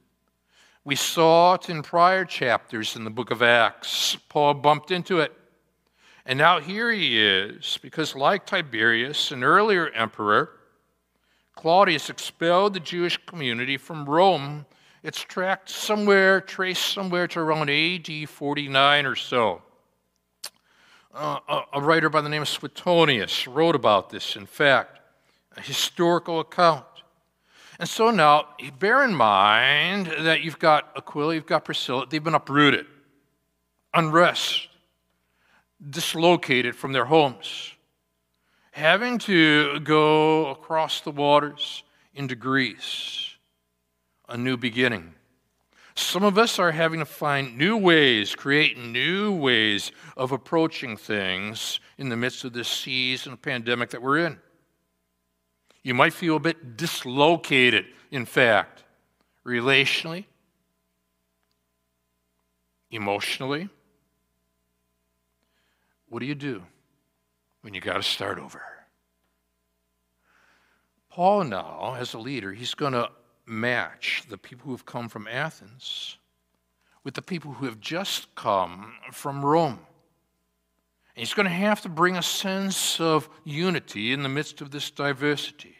We 0.85 0.97
saw 0.97 1.55
it 1.55 1.71
in 1.71 1.85
prior 1.85 2.25
chapters 2.25 2.97
in 2.97 3.05
the 3.05 3.11
book 3.11 3.31
of 3.31 3.43
Acts. 3.43 4.17
Paul 4.29 4.55
bumped 4.55 4.91
into 4.91 5.21
it. 5.21 5.33
And 6.25 6.37
now 6.37 6.59
here 6.59 6.91
he 6.91 7.17
is, 7.17 7.79
because 7.81 8.17
like 8.17 8.45
Tiberius, 8.45 9.31
an 9.31 9.45
earlier 9.45 9.91
emperor, 9.91 10.51
Claudius 11.55 12.11
expelled 12.11 12.75
the 12.75 12.81
Jewish 12.81 13.25
community 13.25 13.77
from 13.77 14.05
Rome. 14.05 14.67
It's 15.05 15.21
tracked 15.21 15.71
somewhere, 15.71 16.41
traced 16.41 16.93
somewhere 16.93 17.29
to 17.29 17.39
around 17.39 17.71
AD 17.71 18.29
49 18.29 19.07
or 19.07 19.15
so. 19.15 19.63
Uh, 21.17 21.39
a, 21.49 21.63
a 21.79 21.81
writer 21.81 22.11
by 22.11 22.21
the 22.21 22.29
name 22.29 22.43
of 22.43 22.49
Suetonius 22.49 23.47
wrote 23.47 23.75
about 23.75 24.11
this, 24.11 24.37
in 24.37 24.45
fact, 24.45 25.01
a 25.57 25.63
historical 25.63 26.41
account. 26.41 26.85
And 27.79 27.89
so 27.89 28.11
now, 28.11 28.49
bear 28.79 29.03
in 29.03 29.15
mind 29.15 30.13
that 30.21 30.43
you've 30.43 30.59
got 30.59 30.93
Aquila, 30.95 31.35
you've 31.35 31.47
got 31.47 31.65
Priscilla, 31.65 32.07
they've 32.07 32.23
been 32.23 32.35
uprooted, 32.35 32.85
unrest, 33.95 34.69
dislocated 35.91 36.77
from 36.77 36.93
their 36.93 37.07
homes 37.07 37.73
having 38.77 39.17
to 39.17 39.81
go 39.81 40.51
across 40.51 41.01
the 41.01 41.11
waters 41.11 41.83
into 42.13 42.37
Greece, 42.37 43.35
a 44.29 44.37
new 44.37 44.59
beginning. 44.59 45.15
Some 45.97 46.23
of 46.23 46.39
us 46.39 46.59
are 46.59 46.73
having 46.73 47.01
to 47.01 47.07
find 47.07 47.57
new 47.57 47.77
ways, 47.77 48.35
create 48.35 48.79
new 48.79 49.33
ways 49.33 49.93
of 50.17 50.31
approaching 50.33 50.97
things 50.97 51.81
in 51.99 52.09
the 52.09 52.17
midst 52.17 52.45
of 52.45 52.53
this 52.53 52.69
season 52.69 53.33
of 53.33 53.43
pandemic 53.43 53.91
that 53.91 54.03
we're 54.03 54.19
in. 54.19 54.39
You 55.83 55.95
might 55.95 56.13
feel 56.13 56.37
a 56.37 56.41
bit 56.41 56.77
dislocated, 56.77 57.87
in 58.11 58.27
fact, 58.27 58.85
relationally, 59.45 60.27
emotionally. 62.91 63.69
What 66.09 66.21
do 66.21 66.27
you 66.27 66.35
do? 66.35 66.63
when 67.67 67.75
you 67.75 67.81
got 67.81 67.95
to 67.95 68.03
start 68.05 68.39
over. 68.39 68.63
Paul, 71.11 71.43
now, 71.43 71.97
as 71.99 72.15
a 72.15 72.19
leader, 72.21 72.53
he's 72.53 72.75
going 72.75 72.93
to 72.93 73.11
match 73.47 74.25
the 74.29 74.39
people 74.39 74.67
who 74.67 74.73
have 74.73 74.87
come 74.87 75.09
from 75.09 75.29
Athens 75.29 76.19
with 77.05 77.15
the 77.15 77.23
people 77.23 77.53
who 77.53 77.67
have 77.67 77.81
just 77.81 78.35
come 78.35 78.95
from 79.13 79.45
Rome. 79.45 79.79
And 81.15 81.21
he's 81.21 81.35
going 81.35 81.47
to 81.47 81.53
have 81.53 81.81
to 81.83 81.89
bring 81.89 82.17
a 82.17 82.23
sense 82.23 83.01
of 83.01 83.29
unity 83.45 84.13
in 84.13 84.23
the 84.23 84.29
midst 84.29 84.61
of 84.61 84.71
this 84.71 84.91
diversity, 84.91 85.77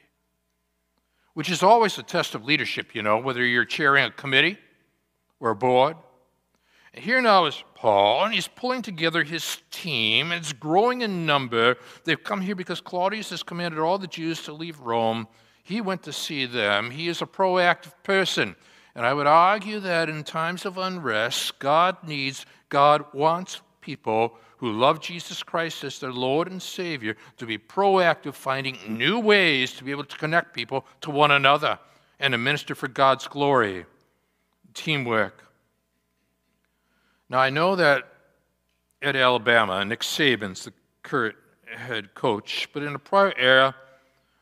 which 1.35 1.51
is 1.51 1.63
always 1.63 1.99
a 1.99 2.03
test 2.03 2.35
of 2.35 2.45
leadership, 2.45 2.95
you 2.95 3.03
know, 3.03 3.19
whether 3.19 3.45
you're 3.45 3.65
chairing 3.65 4.05
a 4.05 4.11
committee 4.11 4.57
or 5.41 5.51
a 5.51 5.57
board 5.57 5.97
here 6.99 7.21
now 7.21 7.45
is 7.45 7.63
Paul, 7.75 8.25
and 8.25 8.35
he's 8.35 8.49
pulling 8.49 8.83
together 8.83 9.23
his 9.23 9.59
team. 9.71 10.33
It's 10.33 10.53
growing 10.53 11.03
in 11.03 11.27
number. 11.27 11.77
They've 12.05 12.23
come 12.23 12.41
here 12.41 12.55
because 12.55 12.81
Claudius 12.81 13.31
has 13.31 13.43
commanded 13.43 13.81
all 13.81 13.99
the 13.99 14.07
Jews 14.07 14.43
to 14.45 14.53
leave 14.53 14.81
Rome. 14.81 15.29
He 15.67 15.81
went 15.81 16.05
to 16.05 16.13
see 16.13 16.47
them. 16.47 16.93
He 16.93 17.09
is 17.09 17.21
a 17.21 17.27
proactive 17.27 17.93
person. 18.05 18.55
And 18.95 19.05
I 19.05 19.13
would 19.13 19.27
argue 19.27 19.81
that 19.81 20.09
in 20.09 20.23
times 20.23 20.65
of 20.65 20.79
unrest, 20.79 21.59
God 21.59 21.97
needs, 22.07 22.47
God 22.69 23.05
wants 23.13 23.63
people 23.81 24.39
who 24.59 24.71
love 24.71 25.01
Jesus 25.01 25.43
Christ 25.43 25.83
as 25.83 25.99
their 25.99 26.13
Lord 26.13 26.49
and 26.49 26.63
Savior 26.63 27.17
to 27.39 27.47
be 27.47 27.59
proactive, 27.59 28.35
finding 28.35 28.79
new 28.89 29.19
ways 29.19 29.73
to 29.73 29.83
be 29.83 29.91
able 29.91 30.05
to 30.05 30.17
connect 30.17 30.55
people 30.55 30.87
to 31.01 31.11
one 31.11 31.33
another 31.33 31.81
and 32.21 32.31
to 32.31 32.39
minister 32.39 32.77
for 32.77 32.87
God's 32.87 33.27
glory. 33.27 33.87
Teamwork. 34.73 35.43
Now, 37.29 37.41
I 37.41 37.51
know 37.51 37.75
that 37.75 38.07
at 39.03 39.17
Alabama, 39.17 39.85
Nick 39.85 40.03
Saban's 40.03 40.65
the 40.67 40.73
current 41.03 41.35
head 41.77 42.15
coach, 42.15 42.69
but 42.73 42.85
in 42.85 42.95
a 42.95 43.01
prior 43.01 43.35
era, 43.37 43.75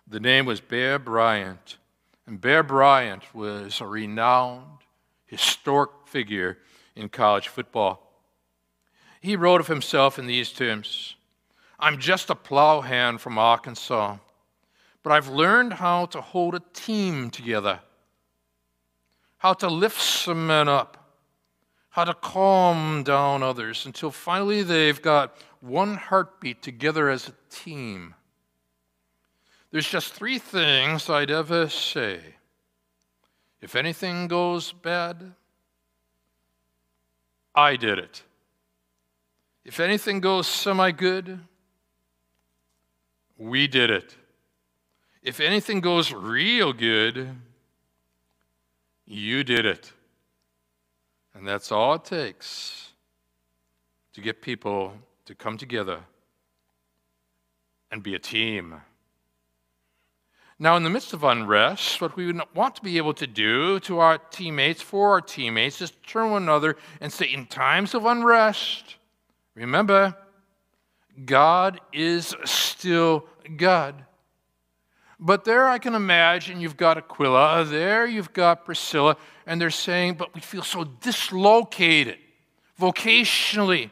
the 0.06 0.20
name 0.20 0.46
was 0.46 0.60
Bear 0.60 0.98
Bryant. 0.98 1.78
And 2.26 2.40
Bear 2.40 2.62
Bryant 2.62 3.34
was 3.34 3.80
a 3.80 3.86
renowned, 3.86 4.80
historic 5.26 5.90
figure 6.06 6.58
in 6.96 7.08
college 7.08 7.48
football. 7.48 8.00
He 9.20 9.36
wrote 9.36 9.60
of 9.60 9.68
himself 9.68 10.18
in 10.18 10.26
these 10.26 10.52
terms 10.52 11.16
I'm 11.78 11.98
just 11.98 12.30
a 12.30 12.34
plowhand 12.34 13.20
from 13.20 13.36
Arkansas, 13.36 14.18
but 15.02 15.12
I've 15.12 15.28
learned 15.28 15.74
how 15.74 16.06
to 16.06 16.20
hold 16.20 16.54
a 16.54 16.62
team 16.72 17.30
together, 17.30 17.80
how 19.38 19.54
to 19.54 19.68
lift 19.68 20.00
some 20.00 20.46
men 20.46 20.68
up, 20.68 21.18
how 21.90 22.04
to 22.04 22.14
calm 22.14 23.02
down 23.02 23.42
others 23.42 23.86
until 23.86 24.10
finally 24.10 24.62
they've 24.62 25.02
got 25.02 25.36
one 25.60 25.94
heartbeat 25.96 26.62
together 26.62 27.08
as 27.08 27.28
a 27.28 27.34
team. 27.50 28.14
There's 29.74 29.90
just 29.90 30.14
three 30.14 30.38
things 30.38 31.10
I'd 31.10 31.32
ever 31.32 31.68
say. 31.68 32.20
If 33.60 33.74
anything 33.74 34.28
goes 34.28 34.70
bad, 34.70 35.32
I 37.56 37.74
did 37.74 37.98
it. 37.98 38.22
If 39.64 39.80
anything 39.80 40.20
goes 40.20 40.46
semi 40.46 40.92
good, 40.92 41.40
we 43.36 43.66
did 43.66 43.90
it. 43.90 44.14
If 45.24 45.40
anything 45.40 45.80
goes 45.80 46.12
real 46.12 46.72
good, 46.72 47.30
you 49.06 49.42
did 49.42 49.66
it. 49.66 49.92
And 51.34 51.44
that's 51.48 51.72
all 51.72 51.94
it 51.94 52.04
takes 52.04 52.92
to 54.12 54.20
get 54.20 54.40
people 54.40 54.92
to 55.24 55.34
come 55.34 55.58
together 55.58 55.98
and 57.90 58.04
be 58.04 58.14
a 58.14 58.20
team. 58.20 58.80
Now, 60.64 60.76
in 60.78 60.82
the 60.82 60.88
midst 60.88 61.12
of 61.12 61.24
unrest, 61.24 62.00
what 62.00 62.16
we 62.16 62.24
would 62.24 62.40
want 62.54 62.74
to 62.76 62.82
be 62.82 62.96
able 62.96 63.12
to 63.14 63.26
do 63.26 63.78
to 63.80 63.98
our 63.98 64.16
teammates, 64.16 64.80
for 64.80 65.10
our 65.10 65.20
teammates, 65.20 65.82
is 65.82 65.92
turn 66.06 66.30
one 66.30 66.44
another 66.44 66.78
and 67.02 67.12
say, 67.12 67.26
in 67.26 67.44
times 67.44 67.92
of 67.92 68.06
unrest, 68.06 68.96
remember, 69.54 70.16
God 71.22 71.82
is 71.92 72.34
still 72.46 73.26
God. 73.58 74.06
But 75.20 75.44
there 75.44 75.68
I 75.68 75.78
can 75.78 75.94
imagine 75.94 76.62
you've 76.62 76.78
got 76.78 76.96
Aquila, 76.96 77.66
there 77.66 78.06
you've 78.06 78.32
got 78.32 78.64
Priscilla, 78.64 79.18
and 79.44 79.60
they're 79.60 79.68
saying, 79.68 80.14
but 80.14 80.34
we 80.34 80.40
feel 80.40 80.62
so 80.62 80.84
dislocated 80.84 82.16
vocationally, 82.80 83.90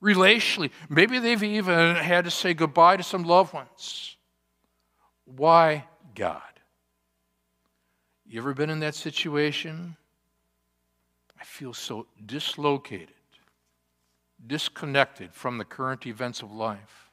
relationally. 0.00 0.70
Maybe 0.88 1.18
they've 1.18 1.42
even 1.42 1.96
had 1.96 2.24
to 2.26 2.30
say 2.30 2.54
goodbye 2.54 2.98
to 2.98 3.02
some 3.02 3.24
loved 3.24 3.52
ones. 3.52 4.16
Why 5.36 5.84
God? 6.14 6.42
You 8.26 8.40
ever 8.40 8.54
been 8.54 8.70
in 8.70 8.80
that 8.80 8.94
situation? 8.94 9.96
I 11.40 11.44
feel 11.44 11.72
so 11.72 12.06
dislocated, 12.24 13.08
disconnected 14.46 15.34
from 15.34 15.58
the 15.58 15.64
current 15.64 16.06
events 16.06 16.42
of 16.42 16.52
life. 16.52 17.10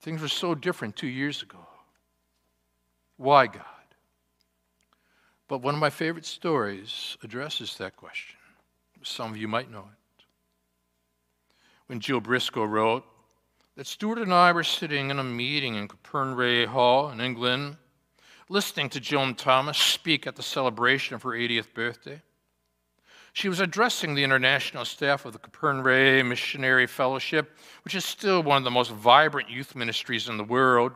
Things 0.00 0.20
were 0.20 0.28
so 0.28 0.54
different 0.54 0.96
two 0.96 1.06
years 1.06 1.42
ago. 1.42 1.66
Why 3.16 3.46
God? 3.46 3.64
But 5.46 5.62
one 5.62 5.74
of 5.74 5.80
my 5.80 5.90
favorite 5.90 6.26
stories 6.26 7.16
addresses 7.22 7.76
that 7.76 7.96
question. 7.96 8.38
Some 9.02 9.30
of 9.30 9.36
you 9.36 9.48
might 9.48 9.70
know 9.70 9.84
it. 9.90 10.24
When 11.86 12.00
Jill 12.00 12.20
Briscoe 12.20 12.64
wrote 12.64 13.04
that 13.76 13.86
Stuart 13.86 14.18
and 14.18 14.34
I 14.34 14.52
were 14.52 14.64
sitting 14.64 15.10
in 15.10 15.18
a 15.18 15.24
meeting 15.24 15.76
in 15.76 15.88
Capernwray 15.88 16.66
Hall 16.66 17.10
in 17.10 17.20
England, 17.20 17.76
listening 18.48 18.90
to 18.90 19.00
Joan 19.00 19.34
Thomas 19.34 19.78
speak 19.78 20.26
at 20.26 20.36
the 20.36 20.42
celebration 20.42 21.14
of 21.14 21.22
her 21.22 21.30
80th 21.30 21.72
birthday. 21.72 22.20
She 23.32 23.48
was 23.48 23.60
addressing 23.60 24.14
the 24.14 24.24
international 24.24 24.84
staff 24.84 25.24
of 25.24 25.32
the 25.32 25.38
Capernwray 25.38 26.26
Missionary 26.26 26.86
Fellowship, 26.86 27.56
which 27.82 27.94
is 27.94 28.04
still 28.04 28.42
one 28.42 28.58
of 28.58 28.64
the 28.64 28.70
most 28.70 28.90
vibrant 28.90 29.48
youth 29.48 29.74
ministries 29.74 30.28
in 30.28 30.36
the 30.36 30.44
world, 30.44 30.92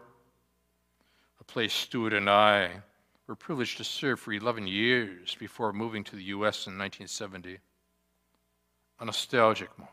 a 1.41 1.45
place 1.45 1.73
Stuart 1.73 2.13
and 2.13 2.29
I 2.29 2.83
were 3.27 3.37
privileged 3.37 3.79
to 3.79 3.85
serve 3.85 4.21
for 4.21 4.35
11 4.35 4.67
years 4.67 5.35
before 5.39 5.73
moving 5.73 6.05
to 6.05 6.17
the 6.17 6.25
U.S. 6.25 6.67
in 6.67 6.77
1970. 6.79 7.59
A 9.01 9.05
nostalgic 9.05 9.71
moment, 9.79 9.93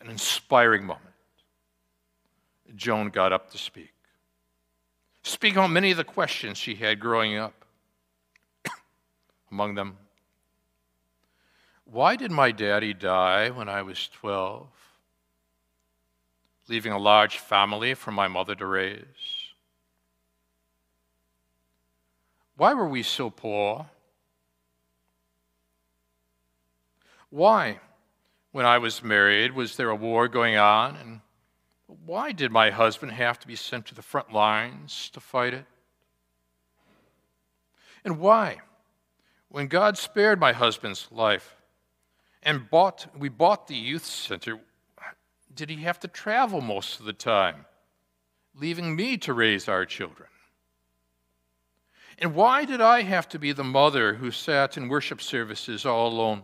an 0.00 0.08
inspiring 0.08 0.84
moment. 0.84 1.09
Joan 2.76 3.08
got 3.08 3.32
up 3.32 3.50
to 3.50 3.58
speak, 3.58 3.92
speak 5.22 5.56
on 5.56 5.72
many 5.72 5.90
of 5.90 5.96
the 5.96 6.04
questions 6.04 6.58
she 6.58 6.74
had 6.74 7.00
growing 7.00 7.36
up. 7.36 7.64
Among 9.50 9.74
them, 9.74 9.96
why 11.84 12.16
did 12.16 12.30
my 12.30 12.52
daddy 12.52 12.94
die 12.94 13.50
when 13.50 13.68
I 13.68 13.82
was 13.82 14.08
12, 14.08 14.68
leaving 16.68 16.92
a 16.92 16.98
large 16.98 17.38
family 17.38 17.94
for 17.94 18.12
my 18.12 18.28
mother 18.28 18.54
to 18.54 18.66
raise? 18.66 19.04
Why 22.56 22.74
were 22.74 22.88
we 22.88 23.02
so 23.02 23.30
poor? 23.30 23.86
Why, 27.30 27.80
when 28.52 28.66
I 28.66 28.78
was 28.78 29.02
married, 29.02 29.52
was 29.52 29.76
there 29.76 29.90
a 29.90 29.96
war 29.96 30.28
going 30.28 30.56
on? 30.56 30.96
And 30.96 31.20
why 32.04 32.32
did 32.32 32.52
my 32.52 32.70
husband 32.70 33.12
have 33.12 33.38
to 33.40 33.46
be 33.46 33.56
sent 33.56 33.86
to 33.86 33.94
the 33.94 34.02
front 34.02 34.32
lines 34.32 35.10
to 35.12 35.20
fight 35.20 35.54
it? 35.54 35.66
And 38.04 38.18
why, 38.18 38.58
when 39.48 39.66
God 39.66 39.98
spared 39.98 40.40
my 40.40 40.52
husband's 40.52 41.08
life, 41.10 41.56
and 42.42 42.70
bought, 42.70 43.06
we 43.16 43.28
bought 43.28 43.66
the 43.66 43.74
youth 43.74 44.04
center, 44.04 44.60
did 45.54 45.68
he 45.68 45.76
have 45.76 46.00
to 46.00 46.08
travel 46.08 46.60
most 46.60 47.00
of 47.00 47.06
the 47.06 47.12
time, 47.12 47.66
leaving 48.54 48.96
me 48.96 49.18
to 49.18 49.34
raise 49.34 49.68
our 49.68 49.84
children? 49.84 50.28
And 52.18 52.34
why 52.34 52.64
did 52.64 52.80
I 52.80 53.02
have 53.02 53.28
to 53.30 53.38
be 53.38 53.52
the 53.52 53.64
mother 53.64 54.14
who 54.14 54.30
sat 54.30 54.76
in 54.76 54.88
worship 54.88 55.20
services 55.20 55.86
all 55.86 56.08
alone? 56.08 56.42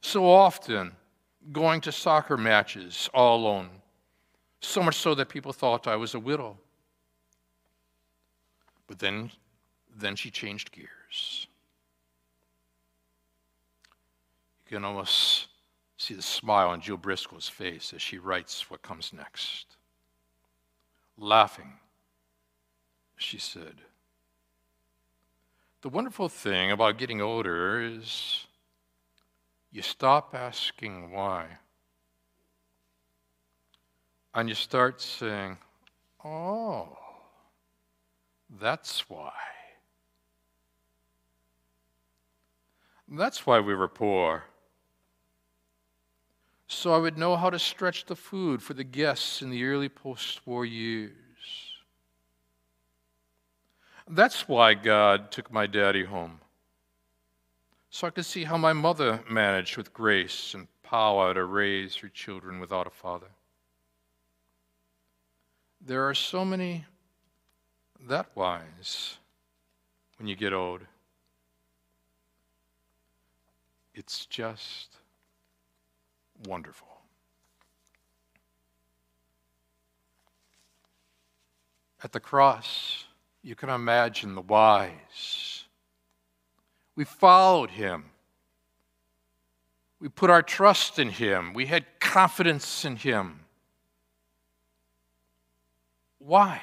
So 0.00 0.30
often, 0.30 0.92
going 1.52 1.80
to 1.82 1.92
soccer 1.92 2.36
matches 2.36 3.08
all 3.12 3.38
alone, 3.38 3.70
so 4.60 4.82
much 4.82 4.96
so 4.96 5.14
that 5.14 5.28
people 5.28 5.52
thought 5.52 5.86
I 5.86 5.96
was 5.96 6.14
a 6.14 6.20
widow. 6.20 6.56
But 8.86 8.98
then, 8.98 9.30
then 9.94 10.16
she 10.16 10.30
changed 10.30 10.72
gears. 10.72 11.46
You 14.66 14.76
can 14.76 14.84
almost 14.84 15.48
see 15.96 16.14
the 16.14 16.22
smile 16.22 16.68
on 16.68 16.80
Jill 16.80 16.96
Briscoe's 16.96 17.48
face 17.48 17.92
as 17.94 18.02
she 18.02 18.18
writes 18.18 18.70
what 18.70 18.82
comes 18.82 19.12
next. 19.12 19.76
Laughing, 21.16 21.74
she 23.16 23.38
said, 23.38 23.82
The 25.82 25.88
wonderful 25.88 26.28
thing 26.28 26.70
about 26.70 26.98
getting 26.98 27.20
older 27.20 27.80
is 27.80 28.46
you 29.70 29.82
stop 29.82 30.34
asking 30.34 31.10
why. 31.10 31.46
And 34.38 34.48
you 34.48 34.54
start 34.54 35.00
saying, 35.00 35.58
Oh, 36.24 36.96
that's 38.60 39.08
why. 39.10 39.32
That's 43.08 43.46
why 43.46 43.60
we 43.60 43.74
were 43.74 43.88
poor 43.88 44.44
so 46.68 46.92
I 46.92 46.98
would 46.98 47.16
know 47.16 47.34
how 47.34 47.48
to 47.48 47.58
stretch 47.58 48.04
the 48.04 48.14
food 48.14 48.62
for 48.62 48.74
the 48.74 48.84
guests 48.84 49.40
in 49.40 49.50
the 49.50 49.64
early 49.64 49.88
post 49.88 50.46
war 50.46 50.66
years. 50.66 51.14
That's 54.06 54.46
why 54.46 54.74
God 54.74 55.30
took 55.30 55.50
my 55.50 55.66
daddy 55.66 56.04
home, 56.04 56.40
so 57.90 58.06
I 58.06 58.10
could 58.10 58.26
see 58.26 58.44
how 58.44 58.58
my 58.58 58.74
mother 58.74 59.24
managed 59.30 59.78
with 59.78 59.92
grace 59.92 60.54
and 60.54 60.68
power 60.82 61.34
to 61.34 61.44
raise 61.44 61.96
her 61.96 62.08
children 62.08 62.60
without 62.60 62.86
a 62.86 62.90
father. 62.90 63.28
There 65.80 66.08
are 66.08 66.14
so 66.14 66.44
many 66.44 66.84
that 68.08 68.26
wise 68.34 69.16
when 70.18 70.28
you 70.28 70.36
get 70.36 70.52
old. 70.52 70.82
It's 73.94 74.26
just 74.26 74.96
wonderful. 76.46 76.86
At 82.02 82.12
the 82.12 82.20
cross, 82.20 83.04
you 83.42 83.54
can 83.54 83.70
imagine 83.70 84.34
the 84.34 84.40
wise. 84.40 85.64
We 86.94 87.04
followed 87.04 87.70
him. 87.70 88.04
We 90.00 90.08
put 90.08 90.30
our 90.30 90.42
trust 90.42 90.98
in 90.98 91.08
him. 91.08 91.54
We 91.54 91.66
had 91.66 91.84
confidence 91.98 92.84
in 92.84 92.96
him. 92.96 93.40
Why? 96.18 96.60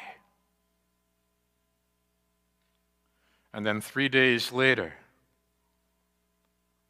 And 3.54 3.66
then 3.66 3.80
three 3.80 4.10
days 4.10 4.52
later, 4.52 4.94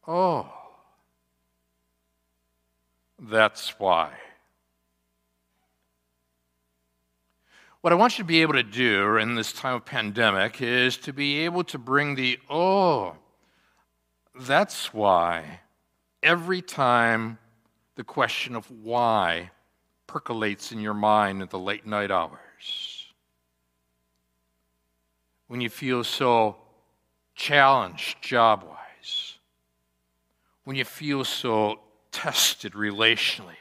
oh, 0.06 0.52
that's 3.18 3.78
why. 3.78 4.12
What 7.82 7.92
I 7.92 7.96
want 7.96 8.18
you 8.18 8.24
to 8.24 8.26
be 8.26 8.42
able 8.42 8.54
to 8.54 8.64
do 8.64 9.16
in 9.16 9.36
this 9.36 9.52
time 9.52 9.74
of 9.74 9.84
pandemic 9.84 10.60
is 10.60 10.96
to 10.98 11.12
be 11.12 11.38
able 11.44 11.62
to 11.64 11.78
bring 11.78 12.16
the, 12.16 12.36
oh, 12.50 13.14
that's 14.40 14.92
why, 14.92 15.60
every 16.20 16.60
time 16.60 17.38
the 17.94 18.02
question 18.02 18.56
of 18.56 18.68
why 18.70 19.50
percolates 20.08 20.72
in 20.72 20.80
your 20.80 20.94
mind 20.94 21.42
at 21.42 21.50
the 21.50 21.58
late 21.58 21.86
night 21.86 22.10
hours. 22.10 22.40
When 25.48 25.60
you 25.60 25.68
feel 25.68 26.04
so 26.04 26.56
challenged 27.34 28.20
job 28.22 28.64
wise. 28.64 29.38
When 30.64 30.76
you 30.76 30.84
feel 30.84 31.24
so 31.24 31.80
tested 32.10 32.72
relationally. 32.72 33.54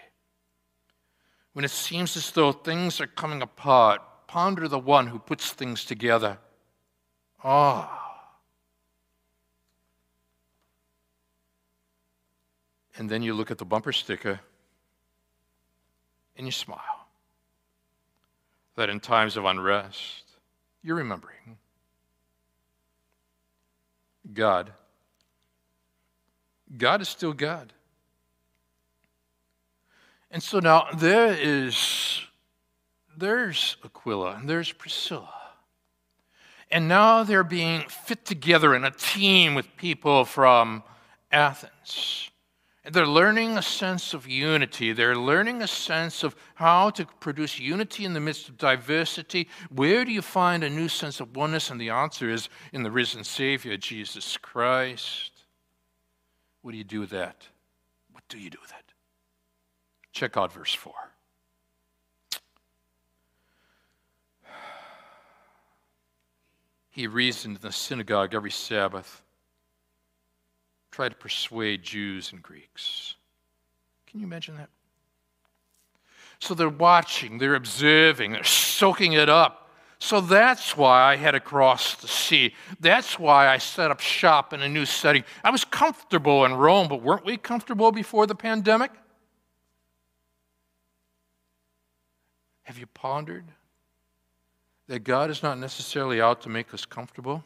When 1.54 1.64
it 1.64 1.72
seems 1.72 2.18
as 2.18 2.32
though 2.32 2.52
things 2.52 3.00
are 3.00 3.08
coming 3.08 3.42
apart 3.42 4.02
Ponder 4.36 4.68
the 4.68 4.80
one 4.80 5.08
who 5.08 5.20
puts 5.20 5.52
things 5.52 5.86
together. 5.86 6.38
Ah. 7.44 8.02
And 12.98 13.10
then 13.10 13.22
you 13.22 13.34
look 13.34 13.52
at 13.52 13.58
the 13.58 13.66
bumper 13.66 13.94
sticker 13.94 14.40
and 16.36 16.46
you 16.46 16.52
smile. 16.52 17.08
That 18.76 18.90
in 18.90 19.00
times 19.00 19.38
of 19.38 19.46
unrest, 19.46 20.24
you're 20.82 20.98
remembering 20.98 21.58
God. 24.34 24.74
God 26.78 27.02
is 27.02 27.10
still 27.10 27.34
God. 27.34 27.74
And 30.32 30.42
so 30.42 30.60
now 30.60 30.88
there 30.96 31.34
is 31.34 32.22
there's 33.18 33.78
Aquila 33.84 34.36
and 34.36 34.50
there's 34.50 34.72
Priscilla. 34.72 35.30
And 36.72 36.88
now 36.88 37.24
they're 37.24 37.44
being 37.44 37.88
fit 37.88 38.26
together 38.26 38.76
in 38.76 38.84
a 38.84 38.92
team 38.92 39.56
with 39.56 39.78
people 39.78 40.26
from 40.26 40.84
Athens. 41.32 42.30
They're 42.92 43.08
learning 43.08 43.58
a 43.58 43.64
sense 43.64 44.14
of 44.14 44.28
unity. 44.28 44.94
They're 44.94 45.18
learning 45.18 45.64
a 45.64 45.68
sense 45.68 46.24
of 46.24 46.36
how 46.54 46.92
to 46.92 47.06
produce 47.20 47.60
unity 47.60 48.06
in 48.06 48.14
the 48.14 48.20
midst 48.20 48.48
of 48.48 48.60
diversity. 48.60 49.48
Where 49.72 50.06
do 50.06 50.12
you 50.12 50.22
find 50.22 50.64
a 50.64 50.70
new 50.70 50.88
sense 50.88 51.20
of 51.20 51.36
oneness? 51.36 51.72
And 51.72 51.82
the 51.82 51.90
answer 51.90 52.30
is 52.30 52.48
in 52.74 52.84
the 52.84 52.92
risen 52.92 53.24
Savior, 53.24 53.76
Jesus 53.76 54.38
Christ. 54.38 55.32
What 56.62 56.74
do 56.74 56.78
you 56.78 56.84
do 56.84 57.00
with 57.00 57.10
that? 57.10 57.48
What 58.12 58.24
do 58.30 58.38
you 58.38 58.52
do 58.52 58.60
with 58.62 58.70
that? 58.70 58.84
Check 60.12 60.38
out 60.38 60.54
verse 60.54 60.74
4. 60.74 60.94
He 66.92 67.08
reasoned 67.08 67.58
in 67.58 67.62
the 67.62 67.74
synagogue 67.74 68.34
every 68.34 68.52
Sabbath, 68.52 69.22
tried 70.96 71.10
to 71.10 71.16
persuade 71.16 71.84
Jews 71.84 72.32
and 72.32 72.42
Greeks. 72.42 73.16
Can 74.08 74.22
you 74.22 74.26
imagine 74.26 74.56
that? 74.56 74.70
So 76.40 76.54
they're 76.54 76.70
watching, 76.70 77.38
they're 77.38 77.56
observing, 77.56 78.32
they're 78.32 78.46
soaking 78.46 79.12
it 79.12 79.28
up. 79.28 79.70
So 80.00 80.22
that's 80.22 80.78
why 80.78 81.04
I 81.04 81.18
had 81.18 81.36
across 81.36 81.96
the 81.96 82.08
sea. 82.08 82.54
That's 82.80 83.20
why 83.20 83.50
I 83.50 83.58
set 83.58 83.92
up 83.92 84.00
shop 84.00 84.54
in 84.54 84.62
a 84.62 84.70
new 84.70 84.86
setting. 84.86 85.26
I 85.44 85.50
was 85.50 85.66
comfortable 85.66 86.46
in 86.46 86.54
Rome, 86.54 86.88
but 86.88 87.02
weren't 87.02 87.26
we 87.26 87.36
comfortable 87.36 87.92
before 87.92 88.26
the 88.26 88.36
pandemic? 88.36 88.92
Have 92.64 92.80
you 92.80 92.86
pondered 92.86 93.44
that 94.88 95.00
God 95.00 95.30
is 95.30 95.44
not 95.44 95.58
necessarily 95.60 96.22
out 96.22 96.40
to 96.44 96.50
make 96.50 96.74
us 96.74 96.86
comfortable 96.86 97.44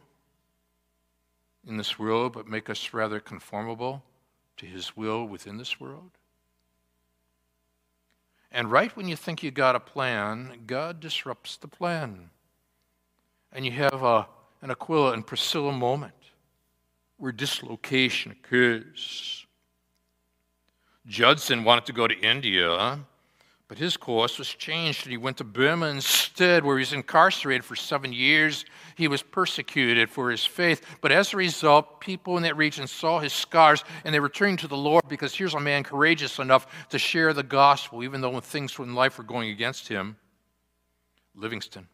in 1.67 1.77
this 1.77 1.99
world, 1.99 2.33
but 2.33 2.47
make 2.47 2.69
us 2.69 2.93
rather 2.93 3.19
conformable 3.19 4.03
to 4.57 4.65
his 4.65 4.95
will 4.95 5.25
within 5.25 5.57
this 5.57 5.79
world. 5.79 6.11
And 8.51 8.71
right 8.71 8.95
when 8.95 9.07
you 9.07 9.15
think 9.15 9.43
you 9.43 9.51
got 9.51 9.75
a 9.75 9.79
plan, 9.79 10.63
God 10.65 10.99
disrupts 10.99 11.57
the 11.57 11.67
plan. 11.67 12.31
And 13.51 13.65
you 13.65 13.71
have 13.71 14.01
a, 14.01 14.27
an 14.61 14.71
Aquila 14.71 15.13
and 15.13 15.25
Priscilla 15.25 15.71
moment 15.71 16.13
where 17.17 17.31
dislocation 17.31 18.31
occurs. 18.31 19.45
Judson 21.05 21.63
wanted 21.63 21.85
to 21.85 21.93
go 21.93 22.07
to 22.07 22.19
India 22.19 22.99
but 23.69 23.77
his 23.77 23.95
course 23.97 24.39
was 24.39 24.49
changed, 24.49 25.03
and 25.03 25.11
he 25.11 25.17
went 25.17 25.37
to 25.37 25.43
Burma 25.43 25.85
instead, 25.85 26.65
where 26.65 26.77
he 26.77 26.81
was 26.81 26.91
incarcerated 26.91 27.63
for 27.63 27.75
seven 27.75 28.11
years. 28.11 28.65
He 28.95 29.07
was 29.07 29.21
persecuted 29.21 30.09
for 30.09 30.31
his 30.31 30.43
faith. 30.43 30.83
But 31.01 31.11
as 31.11 31.33
a 31.33 31.37
result, 31.37 32.01
people 32.01 32.35
in 32.35 32.43
that 32.43 32.57
region 32.57 32.87
saw 32.87 33.19
his 33.19 33.31
scars, 33.31 33.83
and 34.03 34.13
they 34.13 34.19
returned 34.19 34.57
to 34.59 34.67
the 34.67 34.75
Lord 34.75 35.03
because 35.07 35.35
here's 35.35 35.53
a 35.53 35.59
man 35.59 35.83
courageous 35.83 36.39
enough 36.39 36.65
to 36.89 36.97
share 36.97 37.31
the 37.31 37.43
gospel, 37.43 38.03
even 38.03 38.21
though 38.21 38.39
things 38.39 38.77
in 38.79 38.95
life 38.95 39.19
were 39.19 39.23
going 39.23 39.51
against 39.51 39.87
him. 39.87 40.17
Livingstone. 41.35 41.87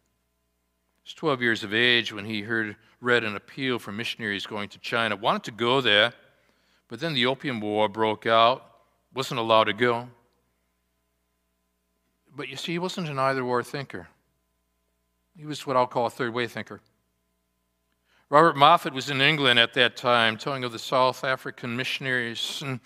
Was 1.04 1.12
12 1.12 1.42
years 1.42 1.62
of 1.62 1.74
age 1.74 2.10
when 2.10 2.24
he 2.24 2.40
heard, 2.40 2.74
read 3.02 3.22
an 3.22 3.36
appeal 3.36 3.78
for 3.78 3.92
missionaries 3.92 4.46
going 4.46 4.70
to 4.70 4.78
China. 4.78 5.14
Wanted 5.14 5.44
to 5.44 5.50
go 5.50 5.82
there, 5.82 6.14
but 6.88 7.00
then 7.00 7.12
the 7.12 7.26
Opium 7.26 7.60
War 7.60 7.86
broke 7.86 8.24
out, 8.24 8.64
wasn't 9.12 9.40
allowed 9.40 9.64
to 9.64 9.74
go. 9.74 10.08
But 12.36 12.48
you 12.48 12.56
see, 12.56 12.72
he 12.72 12.78
wasn't 12.78 13.08
an 13.08 13.18
either 13.18 13.42
or 13.42 13.62
thinker. 13.62 14.08
He 15.36 15.46
was 15.46 15.66
what 15.66 15.76
I'll 15.76 15.86
call 15.86 16.06
a 16.06 16.10
third 16.10 16.34
way 16.34 16.46
thinker. 16.46 16.80
Robert 18.28 18.56
Moffat 18.56 18.92
was 18.92 19.08
in 19.08 19.20
England 19.20 19.58
at 19.58 19.74
that 19.74 19.96
time, 19.96 20.36
telling 20.36 20.64
of 20.64 20.72
the 20.72 20.78
South 20.78 21.24
African 21.24 21.76
missionaries. 21.76 22.60
And 22.64 22.80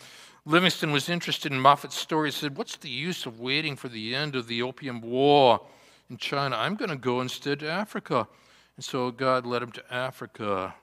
Livingstone 0.44 0.92
was 0.92 1.08
interested 1.08 1.50
in 1.50 1.58
Moffat's 1.58 1.96
story. 1.96 2.28
He 2.28 2.32
said, 2.32 2.56
What's 2.56 2.76
the 2.76 2.90
use 2.90 3.26
of 3.26 3.40
waiting 3.40 3.74
for 3.74 3.88
the 3.88 4.14
end 4.14 4.36
of 4.36 4.46
the 4.46 4.62
Opium 4.62 5.00
War 5.00 5.60
in 6.08 6.16
China? 6.16 6.56
I'm 6.56 6.76
going 6.76 6.90
to 6.90 6.96
go 6.96 7.20
instead 7.20 7.60
to 7.60 7.70
Africa. 7.70 8.28
And 8.76 8.84
so 8.84 9.10
God 9.10 9.46
led 9.46 9.62
him 9.62 9.72
to 9.72 9.94
Africa. 9.94 10.74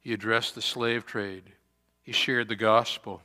He 0.00 0.12
addressed 0.12 0.54
the 0.54 0.62
slave 0.62 1.04
trade, 1.04 1.44
he 2.02 2.12
shared 2.12 2.48
the 2.48 2.56
gospel. 2.56 3.22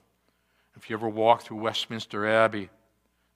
If 0.76 0.90
you 0.90 0.96
ever 0.96 1.10
walk 1.10 1.44
through 1.44 1.58
Westminster 1.58 2.26
Abbey, 2.26 2.70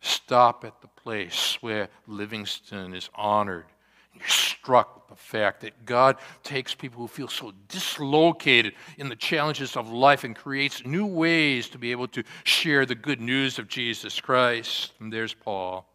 Stop 0.01 0.65
at 0.65 0.81
the 0.81 0.88
place 0.88 1.58
where 1.62 1.89
Livingstone 2.08 2.93
is 2.93 3.10
honored. 3.15 3.65
You're 4.13 4.27
struck 4.27 4.95
with 4.95 5.08
the 5.08 5.23
fact 5.23 5.62
that 5.62 5.86
God 5.86 6.17
takes 6.41 6.73
people 6.73 7.01
who 7.01 7.08
feel 7.08 7.27
so 7.27 7.51
dislocated 7.67 8.73
in 8.97 9.10
the 9.10 9.15
challenges 9.15 9.75
of 9.75 9.91
life 9.91 10.23
and 10.23 10.36
creates 10.36 10.86
new 10.86 11.05
ways 11.05 11.67
to 11.69 11.77
be 11.77 11.91
able 11.91 12.08
to 12.10 12.23
share 12.45 12.86
the 12.86 12.95
good 12.95 13.19
news 13.19 13.60
of 13.60 13.67
Jesus 13.67 14.21
Christ. 14.21 14.93
And 14.99 15.12
there's 15.12 15.34
Paul. 15.34 15.86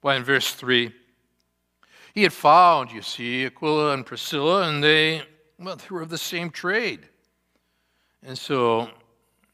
Why, 0.00 0.16
in 0.16 0.24
verse 0.24 0.52
3, 0.52 0.92
he 2.14 2.22
had 2.22 2.32
found, 2.32 2.90
you 2.90 3.02
see, 3.02 3.44
Aquila 3.44 3.92
and 3.92 4.06
Priscilla, 4.06 4.68
and 4.68 4.82
they, 4.82 5.22
well, 5.58 5.76
they 5.76 5.86
were 5.90 6.02
of 6.02 6.08
the 6.08 6.16
same 6.16 6.50
trade. 6.50 7.06
And 8.22 8.38
so 8.38 8.88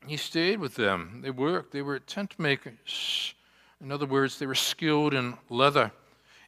he 0.07 0.17
stayed 0.17 0.61
with 0.61 0.77
them. 0.77 1.21
They 1.23 1.31
worked, 1.31 1.73
they 1.73 1.83
were 1.83 1.99
tent 1.99 2.39
makers. 2.39 3.35
In 3.83 3.91
other 3.91 4.07
words, 4.07 4.39
they 4.39 4.47
were 4.47 4.55
skilled 4.55 5.13
in 5.13 5.37
leather. 5.51 5.91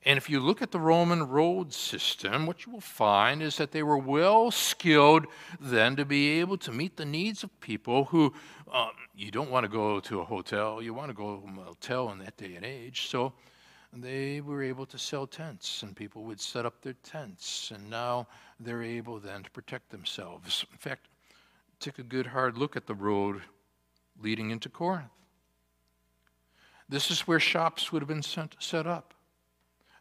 And 0.07 0.19
if 0.19 0.31
you 0.31 0.39
look 0.39 0.63
at 0.63 0.71
the 0.71 0.79
Roman 0.79 1.27
road 1.29 1.73
system, 1.73 2.47
what 2.47 2.65
you 2.65 2.73
will 2.73 2.81
find 2.81 3.43
is 3.43 3.57
that 3.57 3.73
they 3.73 3.83
were 3.83 3.99
well 3.99 4.51
skilled 4.51 5.27
then 5.59 5.97
to 5.97 6.05
be 6.05 6.41
able 6.41 6.59
to 6.59 6.71
meet 6.71 6.97
the 6.97 7.07
needs 7.07 7.43
of 7.43 7.61
people 7.61 8.05
who 8.05 8.35
um, 8.71 8.91
you 9.17 9.31
don't 9.31 9.51
want 9.51 9.65
to 9.65 9.69
go 9.69 10.01
to 10.01 10.21
a 10.21 10.25
hotel, 10.25 10.83
you 10.83 10.93
want 10.93 11.09
to 11.09 11.15
go 11.15 11.39
to 11.39 11.47
a 11.47 11.51
motel 11.51 12.11
in 12.11 12.19
that 12.19 12.37
day 12.37 12.55
and 12.55 12.65
age. 12.65 13.09
So 13.09 13.33
they 13.93 14.41
were 14.41 14.63
able 14.63 14.87
to 14.87 14.99
sell 14.99 15.27
tents, 15.27 15.83
and 15.83 15.97
people 15.97 16.23
would 16.25 16.41
set 16.41 16.67
up 16.67 16.83
their 16.83 16.97
tents, 17.03 17.73
and 17.75 17.89
now 17.89 18.29
they're 18.61 18.83
able 18.83 19.19
then 19.19 19.43
to 19.43 19.51
protect 19.51 19.91
themselves. 19.91 20.67
In 20.71 20.79
fact, 20.79 21.09
take 21.81 21.99
a 21.99 22.03
good 22.03 22.27
hard 22.27 22.59
look 22.59 22.77
at 22.77 22.87
the 22.87 22.95
road 22.95 23.41
leading 24.21 24.51
into 24.51 24.69
Corinth. 24.69 25.24
This 26.89 27.11
is 27.11 27.23
where 27.23 27.41
shops 27.41 27.93
would 27.93 28.03
have 28.03 28.09
been 28.09 28.23
set 28.23 28.87
up. 28.87 29.15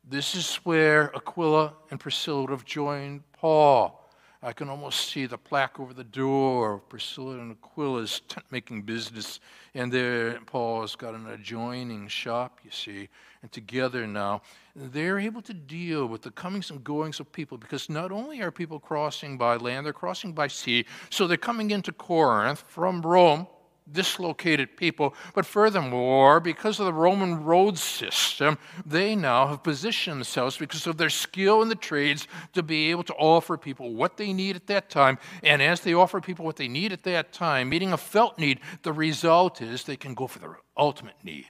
This 0.04 0.36
is 0.36 0.56
where 0.58 1.16
Aquila 1.16 1.74
and 1.90 2.00
Priscilla 2.00 2.42
would 2.42 2.50
have 2.50 2.66
joined 2.66 3.24
Paul 3.32 4.04
I 4.46 4.52
can 4.52 4.68
almost 4.68 5.08
see 5.10 5.26
the 5.26 5.38
plaque 5.38 5.80
over 5.80 5.94
the 5.94 6.04
door 6.04 6.74
of 6.74 6.90
Priscilla 6.90 7.40
and 7.40 7.54
Aquila's 7.54 8.20
tent 8.28 8.46
making 8.52 8.82
business. 8.82 9.40
And 9.74 9.90
there, 9.90 10.38
Paul's 10.46 10.98
got 10.98 11.16
an 11.16 11.28
adjoining 11.28 12.10
shop, 12.10 12.60
you 12.62 12.70
see. 12.70 13.08
And 13.42 13.50
together 13.54 14.06
now, 14.06 14.42
they're 14.76 15.18
able 15.18 15.42
to 15.44 15.54
deal 15.54 16.08
with 16.08 16.24
the 16.24 16.32
comings 16.32 16.72
and 16.72 16.84
goings 16.84 17.22
of 17.22 17.32
people 17.32 17.58
because 17.58 17.90
not 17.90 18.12
only 18.12 18.42
are 18.42 18.52
people 18.52 18.82
crossing 18.82 19.38
by 19.38 19.56
land, 19.56 19.86
they're 19.86 19.94
crossing 19.94 20.34
by 20.34 20.48
sea. 20.48 20.86
So 21.10 21.26
they're 21.26 21.38
coming 21.38 21.72
into 21.72 21.94
Corinth 21.94 22.66
from 22.68 23.02
Rome 23.02 23.48
dislocated 23.92 24.78
people. 24.78 25.14
But 25.34 25.46
furthermore, 25.46 26.40
because 26.40 26.80
of 26.80 26.86
the 26.86 26.94
Roman 26.94 27.44
road 27.44 27.78
system, 27.78 28.58
they 28.86 29.16
now 29.16 29.48
have 29.48 29.64
positioned 29.64 30.18
themselves 30.18 30.58
because 30.58 30.88
of 30.88 30.98
their 30.98 31.10
skill 31.10 31.62
in 31.62 31.70
the 31.70 31.76
trades 31.76 32.28
to 32.54 32.64
be 32.64 32.92
able 32.92 33.04
to 33.04 33.14
offer 33.14 33.58
people 33.58 33.94
what 33.94 34.18
they 34.18 34.34
need 34.34 34.56
at 34.56 34.68
that 34.68 34.90
time. 34.90 35.18
And 35.44 35.62
as 35.62 35.82
they 35.82 35.94
offer 35.94 36.22
people 36.22 36.46
what 36.46 36.58
they 36.58 36.68
need 36.68 36.92
at 36.92 37.04
that 37.04 37.34
time, 37.34 37.70
meeting 37.70 37.94
a 37.94 37.98
felt 37.98 38.38
need, 38.40 38.60
the 38.84 38.94
result 38.94 39.62
is 39.62 39.84
they 39.84 39.96
can 39.96 40.14
go 40.14 40.28
for 40.28 40.40
the 40.40 40.56
ultimate 40.78 41.24
need 41.24 41.48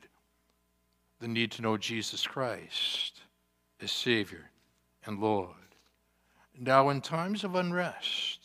the 1.24 1.30
need 1.30 1.52
to 1.52 1.62
know 1.62 1.78
Jesus 1.78 2.28
Christ 2.28 3.22
as 3.82 3.94
Savior 3.94 4.52
and 5.06 5.20
Lord. 5.20 5.56
Now, 6.60 6.90
in 6.90 7.00
times 7.00 7.46
of 7.46 7.56
unrest, 7.56 8.43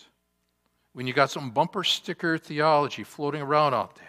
when 0.93 1.07
you 1.07 1.13
got 1.13 1.31
some 1.31 1.51
bumper 1.51 1.85
sticker 1.85 2.39
theology 2.39 3.05
floating 3.05 3.43
around 3.43 3.75
out 3.75 3.97
there. 3.97 4.07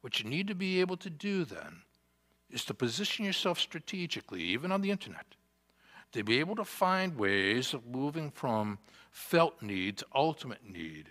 What 0.00 0.20
you 0.20 0.28
need 0.28 0.48
to 0.48 0.54
be 0.54 0.80
able 0.80 0.96
to 0.98 1.10
do 1.10 1.44
then 1.44 1.82
is 2.50 2.64
to 2.66 2.74
position 2.74 3.24
yourself 3.24 3.58
strategically, 3.58 4.42
even 4.42 4.70
on 4.70 4.80
the 4.80 4.90
internet, 4.90 5.26
to 6.12 6.22
be 6.22 6.38
able 6.38 6.56
to 6.56 6.64
find 6.64 7.18
ways 7.18 7.74
of 7.74 7.86
moving 7.86 8.30
from 8.30 8.78
felt 9.10 9.60
need 9.60 9.98
to 9.98 10.06
ultimate 10.14 10.64
need 10.64 11.10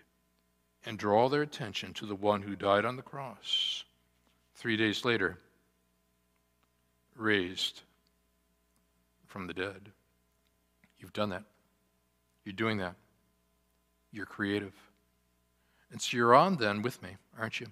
and 0.86 0.98
draw 0.98 1.28
their 1.28 1.42
attention 1.42 1.94
to 1.94 2.06
the 2.06 2.16
one 2.16 2.42
who 2.42 2.56
died 2.56 2.86
on 2.86 2.96
the 2.96 3.02
cross. 3.02 3.84
Three 4.56 4.78
days 4.78 5.04
later, 5.04 5.38
raised 7.16 7.82
from 9.26 9.48
the 9.48 9.54
dead. 9.54 9.92
You've 11.00 11.14
done 11.14 11.30
that. 11.30 11.44
You're 12.46 12.54
doing 12.54 12.78
that. 12.78 12.96
You're 14.16 14.26
creative. 14.26 14.74
And 15.92 16.02
so 16.02 16.16
you're 16.16 16.34
on 16.34 16.56
then 16.56 16.82
with 16.82 17.04
me, 17.04 17.18
aren't 17.38 17.60
you? 17.60 17.68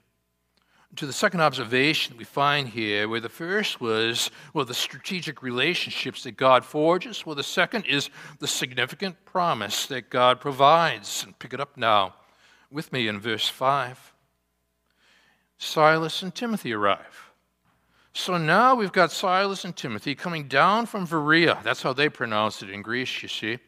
To 0.97 1.05
the 1.05 1.13
second 1.13 1.39
observation 1.39 2.17
we 2.17 2.25
find 2.25 2.67
here, 2.67 3.07
where 3.07 3.21
the 3.21 3.29
first 3.29 3.79
was, 3.79 4.29
well, 4.53 4.65
the 4.65 4.73
strategic 4.73 5.41
relationships 5.41 6.23
that 6.23 6.35
God 6.35 6.65
forges. 6.65 7.25
Well, 7.25 7.35
the 7.35 7.43
second 7.43 7.85
is 7.85 8.09
the 8.39 8.47
significant 8.47 9.23
promise 9.23 9.87
that 9.87 10.09
God 10.09 10.41
provides. 10.41 11.23
And 11.23 11.39
pick 11.39 11.53
it 11.53 11.61
up 11.61 11.77
now 11.77 12.15
with 12.69 12.91
me 12.91 13.07
in 13.07 13.21
verse 13.21 13.47
5. 13.47 14.13
Silas 15.57 16.21
and 16.21 16.35
Timothy 16.35 16.73
arrive. 16.73 17.31
So 18.13 18.37
now 18.37 18.75
we've 18.75 18.91
got 18.91 19.13
Silas 19.13 19.63
and 19.63 19.75
Timothy 19.75 20.13
coming 20.13 20.49
down 20.49 20.87
from 20.87 21.05
Berea. 21.05 21.59
That's 21.63 21.81
how 21.81 21.93
they 21.93 22.09
pronounce 22.09 22.61
it 22.61 22.69
in 22.69 22.81
Greece, 22.81 23.23
you 23.23 23.29
see. 23.29 23.59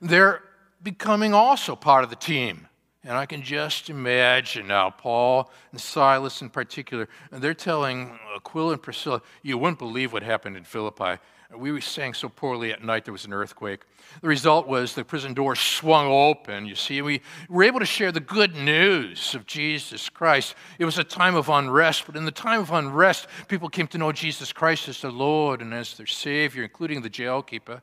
They're 0.00 0.42
becoming 0.84 1.34
also 1.34 1.74
part 1.74 2.04
of 2.04 2.10
the 2.10 2.16
team. 2.16 2.68
And 3.02 3.12
I 3.12 3.26
can 3.26 3.42
just 3.42 3.90
imagine 3.90 4.66
now, 4.66 4.88
Paul 4.90 5.50
and 5.72 5.80
Silas 5.80 6.40
in 6.40 6.48
particular, 6.48 7.08
and 7.30 7.42
they're 7.42 7.52
telling 7.52 8.18
Aquila 8.34 8.74
and 8.74 8.82
Priscilla, 8.82 9.20
you 9.42 9.58
wouldn't 9.58 9.78
believe 9.78 10.12
what 10.12 10.22
happened 10.22 10.56
in 10.56 10.64
Philippi. 10.64 11.20
We 11.54 11.80
sang 11.82 12.14
so 12.14 12.30
poorly 12.30 12.72
at 12.72 12.82
night, 12.82 13.04
there 13.04 13.12
was 13.12 13.26
an 13.26 13.32
earthquake. 13.32 13.82
The 14.22 14.28
result 14.28 14.66
was 14.66 14.94
the 14.94 15.04
prison 15.04 15.34
door 15.34 15.54
swung 15.54 16.06
open. 16.06 16.64
You 16.66 16.74
see, 16.74 17.02
we 17.02 17.20
were 17.48 17.64
able 17.64 17.80
to 17.80 17.86
share 17.86 18.10
the 18.10 18.20
good 18.20 18.54
news 18.56 19.34
of 19.34 19.46
Jesus 19.46 20.08
Christ. 20.08 20.54
It 20.78 20.86
was 20.86 20.98
a 20.98 21.04
time 21.04 21.36
of 21.36 21.50
unrest, 21.50 22.06
but 22.06 22.16
in 22.16 22.24
the 22.24 22.32
time 22.32 22.60
of 22.60 22.72
unrest, 22.72 23.28
people 23.48 23.68
came 23.68 23.86
to 23.88 23.98
know 23.98 24.12
Jesus 24.12 24.52
Christ 24.52 24.88
as 24.88 25.02
their 25.02 25.12
Lord 25.12 25.60
and 25.60 25.74
as 25.74 25.96
their 25.96 26.06
Savior, 26.06 26.62
including 26.62 27.02
the 27.02 27.10
jailkeeper. 27.10 27.82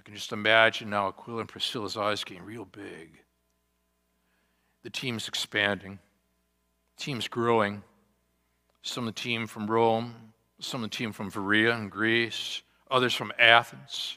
I 0.00 0.02
can 0.02 0.14
just 0.14 0.32
imagine 0.32 0.88
now 0.88 1.08
Aquila 1.08 1.40
and 1.40 1.48
Priscilla's 1.48 1.98
eyes 1.98 2.24
getting 2.24 2.42
real 2.42 2.64
big. 2.64 3.20
The 4.82 4.88
team's 4.88 5.28
expanding, 5.28 5.98
the 6.96 7.02
team's 7.02 7.28
growing. 7.28 7.82
Some 8.80 9.06
of 9.06 9.14
the 9.14 9.20
team 9.20 9.46
from 9.46 9.70
Rome, 9.70 10.14
some 10.58 10.82
of 10.82 10.90
the 10.90 10.96
team 10.96 11.12
from 11.12 11.28
Berea 11.28 11.74
and 11.74 11.90
Greece, 11.90 12.62
others 12.90 13.12
from 13.12 13.30
Athens. 13.38 14.16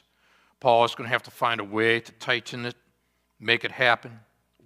Paul 0.58 0.86
is 0.86 0.94
going 0.94 1.06
to 1.06 1.12
have 1.12 1.24
to 1.24 1.30
find 1.30 1.60
a 1.60 1.64
way 1.64 2.00
to 2.00 2.12
tighten 2.12 2.64
it, 2.64 2.76
make 3.38 3.62
it 3.66 3.70
happen. 3.70 4.20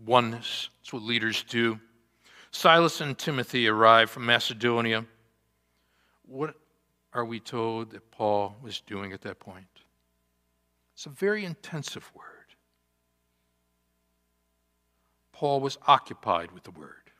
Oneness. 0.06 0.68
That's 0.78 0.92
what 0.92 1.02
leaders 1.02 1.42
do. 1.48 1.80
Silas 2.52 3.00
and 3.00 3.18
Timothy 3.18 3.66
arrived 3.66 4.12
from 4.12 4.24
Macedonia. 4.24 5.04
What 6.26 6.54
are 7.12 7.24
we 7.24 7.40
told 7.40 7.90
that 7.90 8.08
Paul 8.12 8.54
was 8.62 8.80
doing 8.82 9.12
at 9.12 9.22
that 9.22 9.40
point? 9.40 9.66
It's 10.98 11.06
a 11.06 11.10
very 11.10 11.44
intensive 11.44 12.10
word. 12.12 12.24
Paul 15.30 15.60
was 15.60 15.78
occupied 15.86 16.50
with 16.50 16.64
the 16.64 16.72
word. 16.72 17.12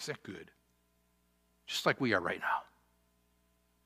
Is 0.00 0.06
that 0.06 0.22
good? 0.22 0.50
Just 1.66 1.84
like 1.84 2.00
we 2.00 2.14
are 2.14 2.20
right 2.22 2.40
now. 2.40 2.62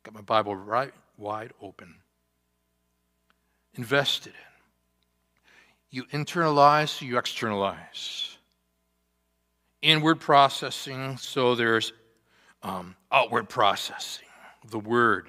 Got 0.04 0.14
my 0.14 0.20
Bible 0.20 0.54
right 0.54 0.94
wide 1.18 1.52
open. 1.60 1.96
Invested 3.74 4.34
in. 4.34 4.60
You 5.90 6.04
internalize, 6.04 7.02
you 7.02 7.18
externalize. 7.18 8.38
Inward 9.80 10.20
processing, 10.20 11.16
so 11.16 11.56
there's 11.56 11.92
um, 12.62 12.94
outward 13.10 13.48
processing, 13.48 14.28
the 14.70 14.78
word. 14.78 15.28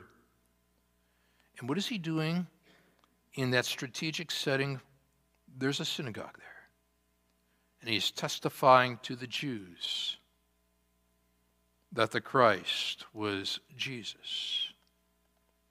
And 1.58 1.68
what 1.68 1.80
is 1.80 1.88
he 1.88 1.98
doing? 1.98 2.46
In 3.36 3.52
that 3.52 3.66
strategic 3.66 4.32
setting, 4.32 4.80
there's 5.58 5.80
a 5.80 5.86
synagogue 5.86 6.38
there. 6.38 6.48
And 7.82 7.90
he's 7.90 8.12
testifying 8.12 9.00
to 9.04 9.16
the 9.16 9.28
Jews 9.28 10.18
that 11.92 12.12
the 12.12 12.22
Christ 12.22 13.06
was 13.14 13.60
Jesus. 13.78 14.70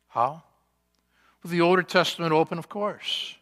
How? 0.08 0.42
With 1.42 1.50
the 1.50 1.60
Older 1.60 1.82
Testament 1.82 2.32
open, 2.32 2.58
of 2.58 2.68
course. 2.68 3.34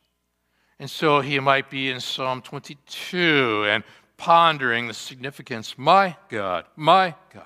And 0.79 0.91
so 0.91 1.21
he 1.21 1.39
might 1.41 1.69
be 1.69 1.91
in 1.91 2.01
Psalm 2.01 2.41
22 2.41 3.67
and 3.69 3.85
pondering 4.17 4.87
the 4.87 4.95
significance, 4.95 5.77
my 5.77 6.17
God, 6.29 6.65
my 6.77 7.15
God. 7.35 7.45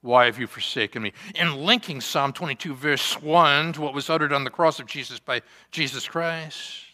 Why 0.00 0.26
have 0.26 0.38
you 0.38 0.46
forsaken 0.46 1.02
me? 1.02 1.12
In 1.34 1.64
linking 1.64 2.00
Psalm 2.00 2.32
22, 2.32 2.74
verse 2.74 3.20
1 3.20 3.74
to 3.74 3.80
what 3.80 3.94
was 3.94 4.08
uttered 4.08 4.32
on 4.32 4.44
the 4.44 4.50
cross 4.50 4.78
of 4.78 4.86
Jesus 4.86 5.18
by 5.18 5.42
Jesus 5.72 6.06
Christ. 6.06 6.84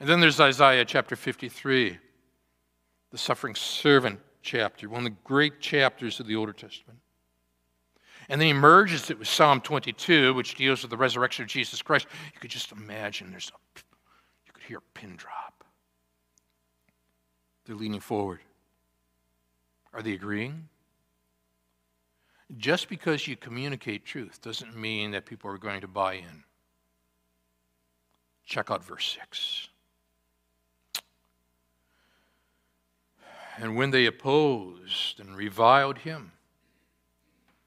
And 0.00 0.08
then 0.08 0.20
there's 0.20 0.40
Isaiah 0.40 0.84
chapter 0.84 1.16
53, 1.16 1.98
the 3.10 3.18
suffering 3.18 3.54
servant 3.54 4.20
chapter, 4.42 4.88
one 4.88 5.06
of 5.06 5.12
the 5.12 5.18
great 5.24 5.60
chapters 5.60 6.20
of 6.20 6.26
the 6.26 6.36
Older 6.36 6.52
Testament. 6.52 6.98
And 8.28 8.40
then 8.40 8.48
he 8.48 8.52
merges 8.52 9.10
it 9.10 9.18
with 9.18 9.28
Psalm 9.28 9.60
22, 9.60 10.34
which 10.34 10.54
deals 10.54 10.82
with 10.82 10.90
the 10.90 10.96
resurrection 10.96 11.44
of 11.44 11.48
Jesus 11.48 11.80
Christ. 11.80 12.06
You 12.34 12.40
could 12.40 12.50
just 12.50 12.72
imagine 12.72 13.30
there's 13.30 13.50
a, 13.54 13.80
you 14.46 14.52
could 14.52 14.62
hear 14.64 14.78
a 14.78 14.98
pin 14.98 15.16
drop. 15.16 15.64
They're 17.64 17.76
leaning 17.76 18.00
forward. 18.00 18.40
Are 19.94 20.02
they 20.02 20.12
agreeing? 20.12 20.68
Just 22.58 22.88
because 22.88 23.26
you 23.26 23.36
communicate 23.36 24.04
truth 24.04 24.42
doesn't 24.42 24.76
mean 24.76 25.12
that 25.12 25.24
people 25.24 25.50
are 25.50 25.58
going 25.58 25.80
to 25.80 25.88
buy 25.88 26.14
in. 26.14 26.44
Check 28.44 28.70
out 28.70 28.84
verse 28.84 29.16
6. 29.18 29.68
And 33.56 33.76
when 33.76 33.90
they 33.90 34.06
opposed 34.06 35.20
and 35.20 35.36
reviled 35.36 35.98
him, 35.98 36.32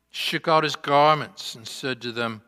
shook 0.10 0.48
out 0.48 0.64
his 0.64 0.76
garments 0.76 1.56
and 1.56 1.66
said 1.66 2.02
to 2.02 2.12
them, 2.12 2.42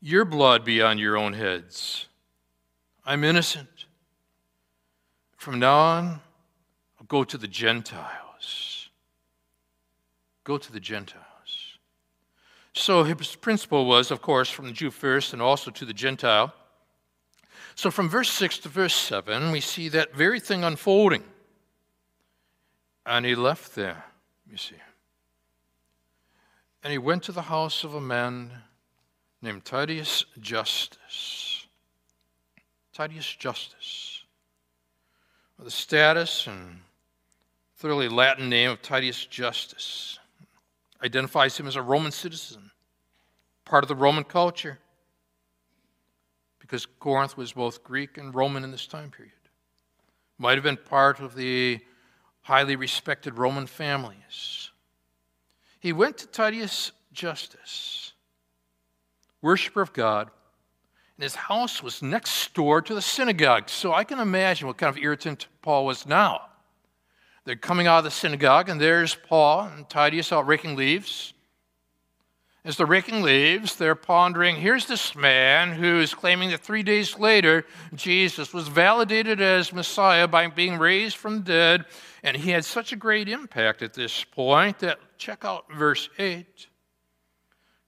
Your 0.00 0.24
blood 0.24 0.64
be 0.64 0.82
on 0.82 0.98
your 0.98 1.16
own 1.16 1.32
heads. 1.32 2.06
I'm 3.06 3.22
innocent. 3.22 3.86
From 5.36 5.58
now 5.60 5.78
on, 5.78 6.20
I'll 6.98 7.06
go 7.06 7.22
to 7.22 7.38
the 7.38 7.48
Gentiles. 7.48 8.23
Go 10.44 10.58
to 10.58 10.72
the 10.72 10.80
Gentiles. 10.80 11.24
So 12.74 13.04
his 13.04 13.36
principle 13.36 13.86
was, 13.86 14.10
of 14.10 14.20
course, 14.20 14.50
from 14.50 14.66
the 14.66 14.72
Jew 14.72 14.90
first 14.90 15.32
and 15.32 15.40
also 15.40 15.70
to 15.70 15.84
the 15.84 15.92
Gentile. 15.94 16.52
So 17.76 17.90
from 17.90 18.08
verse 18.08 18.30
6 18.30 18.58
to 18.58 18.68
verse 18.68 18.94
7, 18.94 19.50
we 19.52 19.60
see 19.60 19.88
that 19.90 20.14
very 20.14 20.40
thing 20.40 20.64
unfolding. 20.64 21.24
And 23.06 23.24
he 23.24 23.34
left 23.34 23.74
there, 23.74 24.04
you 24.50 24.56
see. 24.56 24.76
And 26.82 26.92
he 26.92 26.98
went 26.98 27.22
to 27.24 27.32
the 27.32 27.42
house 27.42 27.84
of 27.84 27.94
a 27.94 28.00
man 28.00 28.50
named 29.40 29.64
Titius 29.64 30.24
Justus. 30.40 31.66
Titius 32.92 33.36
Justus. 33.36 34.22
The 35.58 35.70
status 35.70 36.46
and 36.46 36.80
thoroughly 37.84 38.08
Latin 38.08 38.48
name 38.48 38.70
of 38.70 38.80
Titius 38.80 39.26
Justus 39.26 40.18
identifies 41.02 41.58
him 41.60 41.66
as 41.66 41.76
a 41.76 41.82
Roman 41.82 42.12
citizen, 42.12 42.70
part 43.66 43.84
of 43.84 43.88
the 43.88 43.94
Roman 43.94 44.24
culture, 44.24 44.78
because 46.60 46.86
Corinth 46.86 47.36
was 47.36 47.52
both 47.52 47.84
Greek 47.84 48.16
and 48.16 48.34
Roman 48.34 48.64
in 48.64 48.70
this 48.70 48.86
time 48.86 49.10
period. 49.10 49.34
Might 50.38 50.54
have 50.54 50.64
been 50.64 50.78
part 50.78 51.20
of 51.20 51.34
the 51.34 51.78
highly 52.40 52.74
respected 52.74 53.36
Roman 53.36 53.66
families. 53.66 54.70
He 55.78 55.92
went 55.92 56.16
to 56.16 56.26
Titius 56.26 56.90
Justus, 57.12 58.14
worshiper 59.42 59.82
of 59.82 59.92
God, 59.92 60.30
and 61.18 61.22
his 61.22 61.34
house 61.34 61.82
was 61.82 62.00
next 62.00 62.54
door 62.54 62.80
to 62.80 62.94
the 62.94 63.02
synagogue. 63.02 63.68
So 63.68 63.92
I 63.92 64.04
can 64.04 64.20
imagine 64.20 64.68
what 64.68 64.78
kind 64.78 64.88
of 64.88 64.96
irritant 64.96 65.48
Paul 65.60 65.84
was 65.84 66.06
now. 66.06 66.46
They're 67.44 67.56
coming 67.56 67.86
out 67.86 67.98
of 67.98 68.04
the 68.04 68.10
synagogue, 68.10 68.68
and 68.68 68.80
there's 68.80 69.14
Paul 69.14 69.70
and 69.74 69.88
Titius 69.88 70.32
out 70.32 70.46
raking 70.46 70.76
leaves. 70.76 71.34
As 72.64 72.78
they're 72.78 72.86
raking 72.86 73.20
leaves, 73.20 73.76
they're 73.76 73.94
pondering 73.94 74.56
here's 74.56 74.86
this 74.86 75.14
man 75.14 75.72
who 75.72 76.00
is 76.00 76.14
claiming 76.14 76.48
that 76.50 76.62
three 76.62 76.82
days 76.82 77.18
later 77.18 77.66
Jesus 77.94 78.54
was 78.54 78.68
validated 78.68 79.42
as 79.42 79.70
Messiah 79.70 80.26
by 80.26 80.46
being 80.46 80.78
raised 80.78 81.18
from 81.18 81.36
the 81.36 81.44
dead. 81.44 81.84
And 82.22 82.34
he 82.34 82.50
had 82.50 82.64
such 82.64 82.90
a 82.92 82.96
great 82.96 83.28
impact 83.28 83.82
at 83.82 83.92
this 83.92 84.24
point 84.24 84.78
that, 84.78 84.98
check 85.18 85.44
out 85.44 85.70
verse 85.70 86.08
8. 86.18 86.68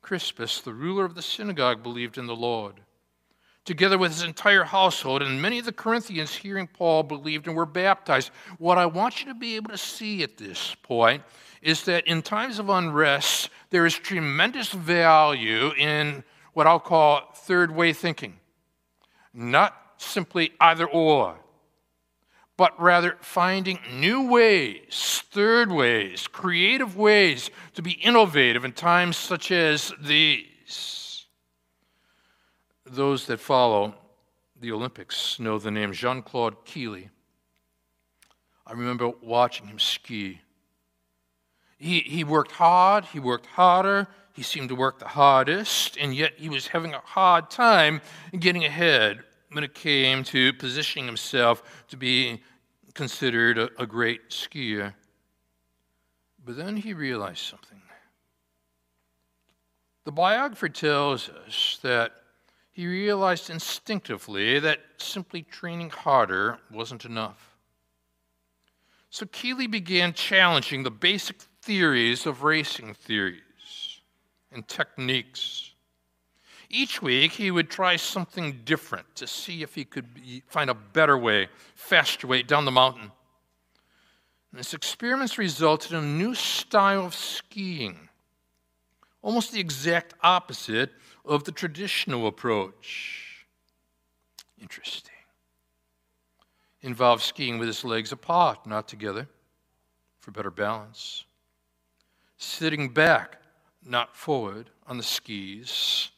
Crispus, 0.02 0.60
the 0.60 0.74
ruler 0.74 1.06
of 1.06 1.14
the 1.14 1.22
synagogue, 1.22 1.82
believed 1.82 2.18
in 2.18 2.26
the 2.26 2.36
Lord, 2.36 2.74
together 3.66 3.98
with 3.98 4.12
his 4.12 4.22
entire 4.22 4.64
household, 4.64 5.20
and 5.22 5.42
many 5.42 5.58
of 5.58 5.66
the 5.66 5.72
Corinthians, 5.72 6.34
hearing 6.34 6.66
Paul, 6.66 7.02
believed 7.02 7.46
and 7.46 7.56
were 7.56 7.66
baptized. 7.66 8.30
What 8.58 8.78
I 8.78 8.86
want 8.86 9.20
you 9.20 9.26
to 9.26 9.34
be 9.34 9.56
able 9.56 9.70
to 9.70 9.78
see 9.78 10.22
at 10.22 10.38
this 10.38 10.74
point 10.82 11.22
is 11.60 11.82
that 11.84 12.06
in 12.06 12.22
times 12.22 12.58
of 12.58 12.70
unrest, 12.70 13.50
there 13.70 13.84
is 13.84 13.94
tremendous 13.94 14.70
value 14.70 15.72
in 15.76 16.24
what 16.54 16.66
I'll 16.66 16.80
call 16.80 17.32
third 17.34 17.70
way 17.70 17.92
thinking. 17.92 18.38
Not 19.34 19.74
simply 19.98 20.52
either 20.60 20.86
or, 20.86 21.36
but 22.56 22.80
rather 22.80 23.16
finding 23.20 23.80
new 23.92 24.28
ways, 24.30 25.22
third 25.30 25.70
ways, 25.70 26.26
creative 26.26 26.96
ways 26.96 27.50
to 27.74 27.82
be 27.82 27.92
innovative 27.92 28.64
in 28.64 28.72
times 28.72 29.16
such 29.16 29.50
as 29.50 29.92
these. 30.00 31.05
Those 32.86 33.26
that 33.26 33.40
follow 33.40 33.94
the 34.60 34.72
Olympics 34.72 35.38
know 35.38 35.58
the 35.58 35.70
name 35.70 35.92
Jean 35.92 36.22
Claude 36.22 36.64
Killy. 36.64 37.10
I 38.66 38.72
remember 38.72 39.12
watching 39.20 39.66
him 39.66 39.78
ski 39.78 40.40
he, 41.78 42.00
he 42.00 42.24
worked 42.24 42.52
hard, 42.52 43.04
he 43.04 43.20
worked 43.20 43.46
harder, 43.46 44.08
he 44.32 44.42
seemed 44.42 44.70
to 44.70 44.74
work 44.74 44.98
the 44.98 45.08
hardest, 45.08 45.96
and 45.98 46.14
yet 46.14 46.32
he 46.36 46.48
was 46.48 46.66
having 46.66 46.94
a 46.94 47.00
hard 47.00 47.50
time 47.50 48.00
getting 48.38 48.64
ahead 48.64 49.20
when 49.52 49.62
it 49.62 49.74
came 49.74 50.24
to 50.24 50.52
positioning 50.54 51.06
himself 51.06 51.84
to 51.88 51.96
be 51.96 52.42
considered 52.94 53.58
a, 53.58 53.70
a 53.78 53.86
great 53.86 54.30
skier. 54.30 54.94
But 56.44 56.56
then 56.56 56.76
he 56.76 56.94
realized 56.94 57.40
something. 57.40 57.82
The 60.04 60.12
biographer 60.12 60.68
tells 60.68 61.28
us 61.28 61.78
that 61.82 62.12
he 62.76 62.86
realized 62.86 63.48
instinctively 63.48 64.58
that 64.58 64.80
simply 64.98 65.40
training 65.40 65.88
harder 65.88 66.58
wasn't 66.70 67.06
enough. 67.06 67.56
So 69.08 69.24
Killy 69.24 69.66
began 69.66 70.12
challenging 70.12 70.82
the 70.82 70.90
basic 70.90 71.40
theories 71.62 72.26
of 72.26 72.42
racing 72.42 72.92
theories 72.92 74.02
and 74.52 74.68
techniques. 74.68 75.72
Each 76.68 77.00
week, 77.00 77.32
he 77.32 77.50
would 77.50 77.70
try 77.70 77.96
something 77.96 78.60
different 78.66 79.06
to 79.14 79.26
see 79.26 79.62
if 79.62 79.74
he 79.74 79.86
could 79.86 80.12
be, 80.12 80.42
find 80.46 80.68
a 80.68 80.74
better 80.74 81.16
way, 81.16 81.48
faster 81.74 82.26
way 82.26 82.42
down 82.42 82.66
the 82.66 82.70
mountain. 82.70 83.10
And 84.50 84.58
his 84.58 84.74
experiments 84.74 85.38
resulted 85.38 85.92
in 85.92 86.04
a 86.04 86.06
new 86.06 86.34
style 86.34 87.06
of 87.06 87.14
skiing, 87.14 88.10
almost 89.26 89.50
the 89.50 89.58
exact 89.58 90.14
opposite 90.22 90.92
of 91.24 91.42
the 91.42 91.50
traditional 91.50 92.28
approach. 92.28 93.44
Interesting. 94.60 95.12
Involved 96.80 97.22
skiing 97.22 97.58
with 97.58 97.66
his 97.66 97.84
legs 97.84 98.12
apart, 98.12 98.66
not 98.66 98.86
together, 98.86 99.26
for 100.20 100.30
better 100.30 100.52
balance 100.52 101.24
sitting 102.36 102.88
back, 102.88 103.40
not 103.84 104.14
forward, 104.14 104.70
on 104.86 104.96
the 104.96 105.02
skis 105.02 106.10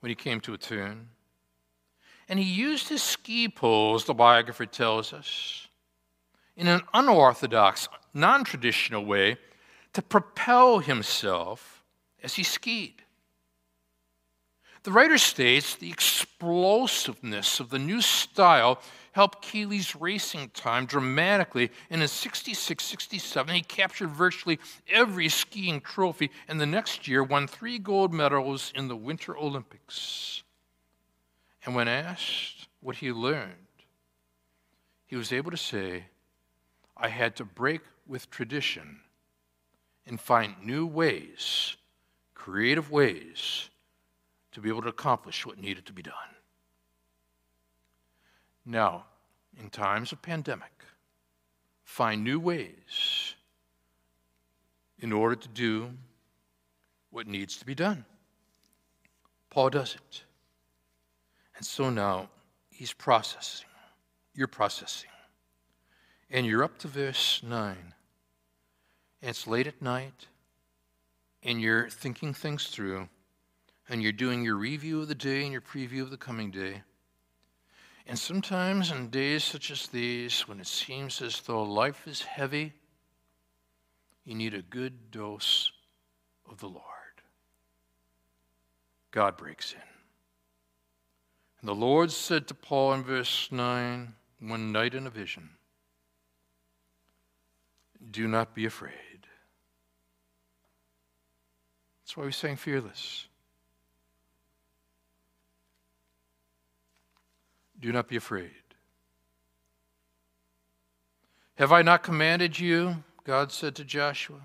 when 0.00 0.10
he 0.10 0.14
came 0.14 0.40
to 0.40 0.52
a 0.52 0.58
turn. 0.58 1.08
And 2.28 2.38
he 2.38 2.44
used 2.44 2.88
his 2.88 3.02
ski 3.02 3.48
poles, 3.48 4.04
the 4.04 4.14
biographer 4.14 4.66
tells 4.66 5.12
us, 5.12 5.68
in 6.56 6.66
an 6.66 6.82
unorthodox, 6.92 7.88
non 8.12 8.44
traditional 8.44 9.04
way 9.04 9.38
to 9.92 10.02
propel 10.02 10.80
himself 10.80 11.73
as 12.24 12.34
he 12.34 12.42
skied. 12.42 13.02
The 14.82 14.92
writer 14.92 15.18
states 15.18 15.76
the 15.76 15.90
explosiveness 15.90 17.60
of 17.60 17.70
the 17.70 17.78
new 17.78 18.00
style 18.02 18.80
helped 19.12 19.42
Killy's 19.42 19.94
racing 19.94 20.50
time 20.50 20.84
dramatically. 20.84 21.70
And 21.88 22.02
in 22.02 22.08
66 22.08 22.84
67, 22.84 23.54
he 23.54 23.62
captured 23.62 24.10
virtually 24.10 24.58
every 24.88 25.28
skiing 25.28 25.80
trophy, 25.80 26.30
and 26.48 26.60
the 26.60 26.66
next 26.66 27.06
year 27.06 27.22
won 27.22 27.46
three 27.46 27.78
gold 27.78 28.12
medals 28.12 28.72
in 28.74 28.88
the 28.88 28.96
Winter 28.96 29.36
Olympics. 29.38 30.42
And 31.64 31.74
when 31.74 31.88
asked 31.88 32.68
what 32.80 32.96
he 32.96 33.12
learned, 33.12 33.52
he 35.06 35.16
was 35.16 35.32
able 35.32 35.50
to 35.50 35.56
say, 35.56 36.04
I 36.96 37.08
had 37.08 37.36
to 37.36 37.44
break 37.44 37.80
with 38.06 38.30
tradition 38.30 39.00
and 40.06 40.20
find 40.20 40.54
new 40.62 40.84
ways, 40.84 41.76
creative 42.44 42.90
ways, 42.90 43.70
to 44.52 44.60
be 44.60 44.68
able 44.68 44.82
to 44.82 44.88
accomplish 44.88 45.46
what 45.46 45.58
needed 45.58 45.86
to 45.86 45.94
be 45.94 46.02
done. 46.02 46.30
Now, 48.66 49.06
in 49.58 49.70
times 49.70 50.12
of 50.12 50.20
pandemic, 50.20 50.84
find 51.84 52.22
new 52.22 52.38
ways 52.38 53.34
in 54.98 55.10
order 55.10 55.36
to 55.36 55.48
do 55.48 55.88
what 57.10 57.26
needs 57.26 57.56
to 57.56 57.64
be 57.64 57.74
done. 57.74 58.04
Paul 59.48 59.70
does 59.70 59.94
it. 59.94 60.22
And 61.56 61.64
so 61.64 61.88
now 61.88 62.28
he's 62.68 62.92
processing. 62.92 63.70
You're 64.34 64.48
processing. 64.48 65.08
And 66.30 66.44
you're 66.44 66.62
up 66.62 66.76
to 66.80 66.88
verse 66.88 67.42
9. 67.42 67.76
And 69.22 69.30
it's 69.30 69.46
late 69.46 69.66
at 69.66 69.80
night, 69.80 70.26
and 71.44 71.60
you're 71.60 71.88
thinking 71.88 72.32
things 72.32 72.68
through, 72.68 73.08
and 73.88 74.02
you're 74.02 74.12
doing 74.12 74.42
your 74.42 74.56
review 74.56 75.02
of 75.02 75.08
the 75.08 75.14
day 75.14 75.42
and 75.42 75.52
your 75.52 75.60
preview 75.60 76.02
of 76.02 76.10
the 76.10 76.16
coming 76.16 76.50
day. 76.50 76.82
And 78.06 78.18
sometimes 78.18 78.90
in 78.90 79.10
days 79.10 79.44
such 79.44 79.70
as 79.70 79.86
these, 79.86 80.48
when 80.48 80.60
it 80.60 80.66
seems 80.66 81.22
as 81.22 81.40
though 81.42 81.62
life 81.62 82.06
is 82.06 82.22
heavy, 82.22 82.72
you 84.24 84.34
need 84.34 84.54
a 84.54 84.62
good 84.62 85.10
dose 85.10 85.70
of 86.50 86.58
the 86.60 86.68
Lord. 86.68 86.82
God 89.10 89.36
breaks 89.36 89.72
in. 89.72 89.78
And 91.60 91.68
the 91.68 91.74
Lord 91.74 92.10
said 92.10 92.48
to 92.48 92.54
Paul 92.54 92.94
in 92.94 93.04
verse 93.04 93.48
9, 93.50 94.14
one 94.40 94.72
night 94.72 94.94
in 94.94 95.06
a 95.06 95.10
vision, 95.10 95.50
Do 98.10 98.28
not 98.28 98.54
be 98.54 98.66
afraid. 98.66 99.13
That's 102.04 102.18
why 102.18 102.24
we 102.24 102.32
sang 102.32 102.56
Fearless. 102.56 103.28
Do 107.80 107.92
not 107.92 108.08
be 108.08 108.16
afraid. 108.16 108.50
Have 111.56 111.72
I 111.72 111.82
not 111.82 112.02
commanded 112.02 112.58
you? 112.58 113.04
God 113.24 113.52
said 113.52 113.74
to 113.76 113.84
Joshua. 113.84 114.40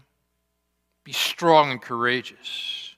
Be 1.04 1.12
strong 1.12 1.72
and 1.72 1.82
courageous. 1.82 2.96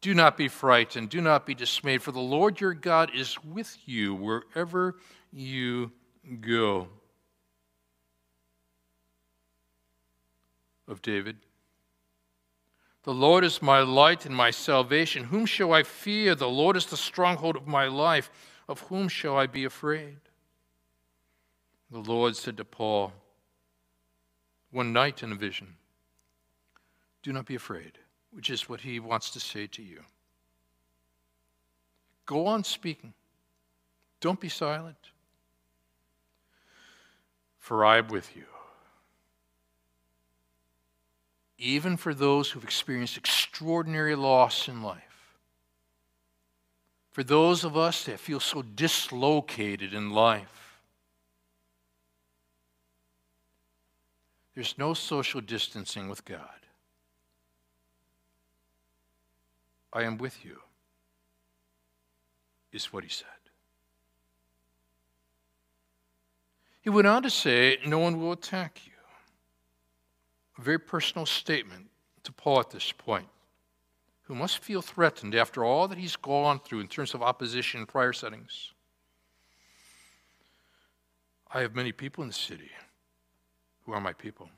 Do 0.00 0.14
not 0.14 0.36
be 0.36 0.48
frightened. 0.48 1.10
Do 1.10 1.20
not 1.20 1.46
be 1.46 1.54
dismayed, 1.54 2.02
for 2.02 2.12
the 2.12 2.20
Lord 2.20 2.60
your 2.60 2.74
God 2.74 3.10
is 3.14 3.42
with 3.42 3.76
you 3.86 4.14
wherever 4.14 4.96
you 5.32 5.92
go. 6.40 6.88
Of 10.88 11.02
David. 11.02 11.36
The 13.06 13.14
Lord 13.14 13.44
is 13.44 13.62
my 13.62 13.82
light 13.82 14.26
and 14.26 14.34
my 14.34 14.50
salvation. 14.50 15.22
Whom 15.22 15.46
shall 15.46 15.72
I 15.72 15.84
fear? 15.84 16.34
The 16.34 16.48
Lord 16.48 16.76
is 16.76 16.86
the 16.86 16.96
stronghold 16.96 17.54
of 17.54 17.68
my 17.68 17.86
life. 17.86 18.28
Of 18.68 18.80
whom 18.80 19.08
shall 19.08 19.36
I 19.36 19.46
be 19.46 19.64
afraid? 19.64 20.16
The 21.92 22.00
Lord 22.00 22.34
said 22.34 22.56
to 22.56 22.64
Paul 22.64 23.12
one 24.72 24.92
night 24.92 25.22
in 25.22 25.30
a 25.30 25.36
vision, 25.36 25.76
Do 27.22 27.32
not 27.32 27.46
be 27.46 27.54
afraid, 27.54 27.92
which 28.32 28.50
is 28.50 28.68
what 28.68 28.80
he 28.80 28.98
wants 28.98 29.30
to 29.30 29.40
say 29.40 29.68
to 29.68 29.84
you. 29.84 30.00
Go 32.26 32.48
on 32.48 32.64
speaking. 32.64 33.14
Don't 34.20 34.40
be 34.40 34.48
silent. 34.48 35.12
For 37.60 37.84
I 37.84 37.98
am 37.98 38.08
with 38.08 38.34
you 38.34 38.46
even 41.66 41.96
for 41.96 42.14
those 42.14 42.50
who've 42.50 42.62
experienced 42.62 43.16
extraordinary 43.16 44.14
loss 44.14 44.68
in 44.68 44.82
life. 44.82 45.36
For 47.10 47.24
those 47.24 47.64
of 47.64 47.76
us 47.76 48.04
that 48.04 48.20
feel 48.20 48.40
so 48.40 48.62
dislocated 48.62 49.92
in 49.92 50.10
life, 50.10 50.80
there's 54.54 54.78
no 54.78 54.94
social 54.94 55.40
distancing 55.40 56.08
with 56.08 56.24
God. 56.24 56.40
I 59.92 60.04
am 60.04 60.18
with 60.18 60.44
you, 60.44 60.58
is 62.72 62.92
what 62.92 63.02
he 63.02 63.10
said. 63.10 63.26
He 66.82 66.90
went 66.90 67.08
on 67.08 67.22
to 67.24 67.30
say, 67.30 67.78
No 67.84 67.98
one 67.98 68.20
will 68.20 68.32
attack 68.32 68.80
you 68.84 68.95
a 70.58 70.60
very 70.60 70.78
personal 70.78 71.26
statement 71.26 71.86
to 72.22 72.32
Paul 72.32 72.60
at 72.60 72.70
this 72.70 72.92
point, 72.92 73.28
who 74.22 74.34
must 74.34 74.58
feel 74.58 74.82
threatened 74.82 75.34
after 75.34 75.64
all 75.64 75.86
that 75.88 75.98
he's 75.98 76.16
gone 76.16 76.58
through 76.58 76.80
in 76.80 76.88
terms 76.88 77.14
of 77.14 77.22
opposition 77.22 77.80
in 77.80 77.86
prior 77.86 78.12
settings. 78.12 78.72
I 81.52 81.60
have 81.60 81.74
many 81.74 81.92
people 81.92 82.22
in 82.22 82.28
the 82.28 82.34
city 82.34 82.70
who 83.84 83.92
are 83.92 84.00
my 84.00 84.12
people. 84.12 84.50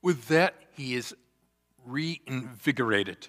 With 0.00 0.28
that, 0.28 0.54
he 0.72 0.94
is 0.94 1.14
reinvigorated. 1.84 3.28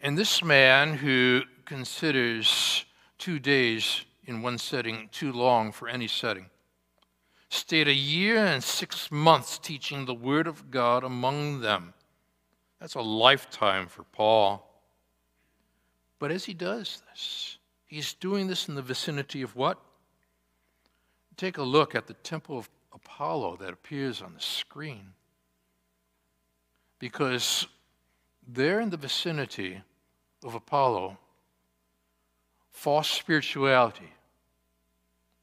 And 0.00 0.16
this 0.16 0.42
man 0.42 0.94
who 0.94 1.42
considers 1.64 2.84
two 3.18 3.38
days 3.38 4.04
in 4.24 4.42
one 4.42 4.58
setting 4.58 5.08
too 5.12 5.32
long 5.32 5.72
for 5.72 5.88
any 5.88 6.08
setting 6.08 6.46
stayed 7.54 7.88
a 7.88 7.94
year 7.94 8.44
and 8.44 8.62
six 8.62 9.10
months 9.10 9.58
teaching 9.58 10.04
the 10.04 10.14
Word 10.14 10.46
of 10.46 10.70
God 10.70 11.04
among 11.04 11.60
them. 11.60 11.94
That's 12.80 12.96
a 12.96 13.00
lifetime 13.00 13.86
for 13.86 14.02
Paul. 14.02 14.68
But 16.18 16.30
as 16.30 16.44
he 16.44 16.54
does 16.54 17.02
this, 17.10 17.58
he's 17.86 18.14
doing 18.14 18.48
this 18.48 18.68
in 18.68 18.74
the 18.74 18.82
vicinity 18.82 19.42
of 19.42 19.54
what? 19.54 19.78
Take 21.36 21.58
a 21.58 21.62
look 21.62 21.94
at 21.94 22.06
the 22.06 22.14
temple 22.14 22.58
of 22.58 22.68
Apollo 22.92 23.58
that 23.60 23.72
appears 23.72 24.20
on 24.20 24.34
the 24.34 24.40
screen. 24.40 25.12
Because 26.98 27.66
there 28.46 28.80
in 28.80 28.90
the 28.90 28.96
vicinity 28.96 29.80
of 30.44 30.54
Apollo, 30.54 31.18
false 32.70 33.08
spirituality, 33.08 34.12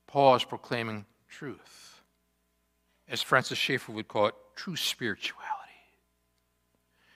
Paul 0.08 0.36
is 0.36 0.44
proclaiming 0.44 1.06
truth 1.30 1.91
as 3.12 3.22
Francis 3.22 3.58
Schaeffer 3.58 3.92
would 3.92 4.08
call 4.08 4.28
it, 4.28 4.36
true 4.56 4.78
spirituality. 4.78 5.52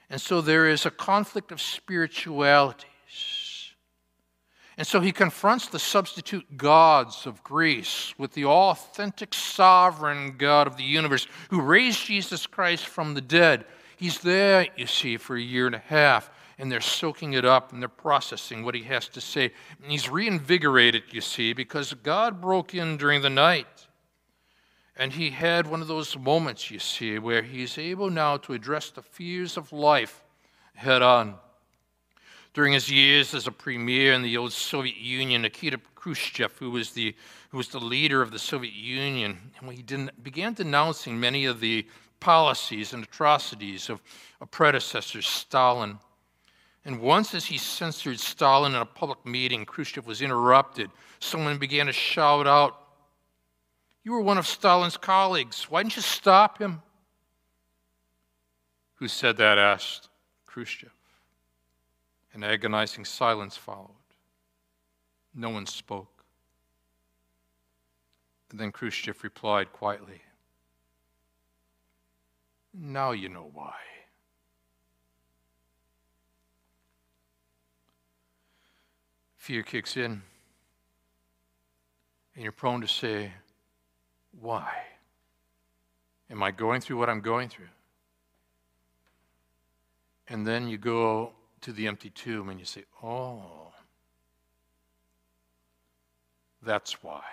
And 0.09 0.21
so 0.21 0.41
there 0.41 0.67
is 0.67 0.85
a 0.85 0.91
conflict 0.91 1.51
of 1.51 1.61
spiritualities. 1.61 2.85
And 4.77 4.85
so 4.85 4.99
he 4.99 5.13
confronts 5.13 5.67
the 5.67 5.79
substitute 5.79 6.57
gods 6.57 7.25
of 7.25 7.41
Greece 7.43 8.13
with 8.17 8.33
the 8.33 8.45
authentic 8.45 9.33
sovereign 9.33 10.35
God 10.37 10.67
of 10.67 10.75
the 10.75 10.83
universe 10.83 11.27
who 11.49 11.61
raised 11.61 12.05
Jesus 12.05 12.45
Christ 12.45 12.85
from 12.85 13.13
the 13.13 13.21
dead. 13.21 13.65
He's 13.95 14.19
there, 14.19 14.67
you 14.75 14.87
see, 14.87 15.15
for 15.15 15.37
a 15.37 15.41
year 15.41 15.65
and 15.65 15.75
a 15.75 15.79
half, 15.79 16.29
and 16.57 16.69
they're 16.69 16.81
soaking 16.81 17.33
it 17.33 17.45
up 17.45 17.71
and 17.71 17.81
they're 17.81 17.87
processing 17.87 18.63
what 18.63 18.75
he 18.75 18.83
has 18.83 19.07
to 19.09 19.21
say. 19.21 19.53
And 19.81 19.89
he's 19.89 20.09
reinvigorated, 20.09 21.03
you 21.11 21.21
see, 21.21 21.53
because 21.53 21.93
God 21.93 22.41
broke 22.41 22.75
in 22.75 22.97
during 22.97 23.21
the 23.21 23.29
night. 23.29 23.67
And 24.97 25.11
he 25.11 25.29
had 25.29 25.67
one 25.67 25.81
of 25.81 25.87
those 25.87 26.17
moments, 26.17 26.71
you 26.71 26.79
see, 26.79 27.19
where 27.19 27.41
he's 27.41 27.77
able 27.77 28.09
now 28.09 28.37
to 28.37 28.53
address 28.53 28.89
the 28.89 29.01
fears 29.01 29.57
of 29.57 29.73
life 29.73 30.23
head 30.73 31.01
on. 31.01 31.35
During 32.53 32.71
his 32.71 32.89
years 32.89 33.33
as 33.33 33.47
a 33.47 33.51
premier 33.51 34.13
in 34.13 34.21
the 34.21 34.37
old 34.37 34.53
Soviet 34.53 34.95
Union, 34.95 35.41
Nikita 35.41 35.79
Khrushchev, 35.95 36.57
who 36.57 36.71
was 36.71 36.91
the, 36.91 37.13
who 37.49 37.57
was 37.57 37.67
the 37.67 37.79
leader 37.79 38.21
of 38.21 38.31
the 38.31 38.39
Soviet 38.39 38.73
Union, 38.73 39.51
he 39.69 39.83
began 40.23 40.53
denouncing 40.53 41.19
many 41.19 41.43
of 41.45 41.59
the 41.59 41.85
policies 42.21 42.93
and 42.93 43.03
atrocities 43.03 43.89
of 43.89 44.01
a 44.39 44.45
predecessor, 44.45 45.21
Stalin. 45.21 45.99
And 46.85 47.01
once, 47.01 47.33
as 47.33 47.45
he 47.45 47.57
censored 47.57 48.19
Stalin 48.19 48.75
in 48.75 48.81
a 48.81 48.85
public 48.85 49.25
meeting, 49.25 49.65
Khrushchev 49.65 50.07
was 50.07 50.21
interrupted. 50.21 50.89
Someone 51.19 51.57
began 51.57 51.87
to 51.87 51.91
shout 51.91 52.47
out, 52.47 52.84
you 54.05 54.11
were 54.11 54.21
one 54.21 54.37
of 54.37 54.45
Stalin's 54.45 54.97
colleagues. 54.97 55.65
Why 55.67 55.81
didn't 55.81 55.95
you 55.95 56.03
stop 56.03 56.61
him? 56.61 56.83
Who 58.95 59.07
said 59.07 59.35
that? 59.37 59.57
asked 59.57 60.09
Khrushchev. 60.45 60.91
An 62.33 62.43
agonizing 62.43 63.03
silence 63.03 63.57
followed. 63.57 63.89
No 65.33 65.49
one 65.49 65.65
spoke. 65.65 66.23
And 68.51 68.59
then 68.59 68.71
Khrushchev 68.71 69.23
replied 69.23 69.73
quietly, 69.73 70.21
Now 72.73 73.11
you 73.11 73.27
know 73.27 73.49
why. 73.51 73.73
Fear 79.37 79.63
kicks 79.63 79.97
in, 79.97 80.21
and 82.35 82.43
you're 82.43 82.51
prone 82.51 82.81
to 82.81 82.87
say, 82.87 83.31
why? 84.41 84.69
Am 86.29 86.41
I 86.41 86.51
going 86.51 86.81
through 86.81 86.97
what 86.97 87.09
I'm 87.09 87.21
going 87.21 87.49
through? 87.49 87.67
And 90.27 90.45
then 90.45 90.67
you 90.67 90.77
go 90.77 91.33
to 91.61 91.71
the 91.71 91.87
empty 91.87 92.09
tomb 92.09 92.49
and 92.49 92.59
you 92.59 92.65
say, 92.65 92.83
Oh, 93.03 93.71
that's 96.63 97.03
why. 97.03 97.23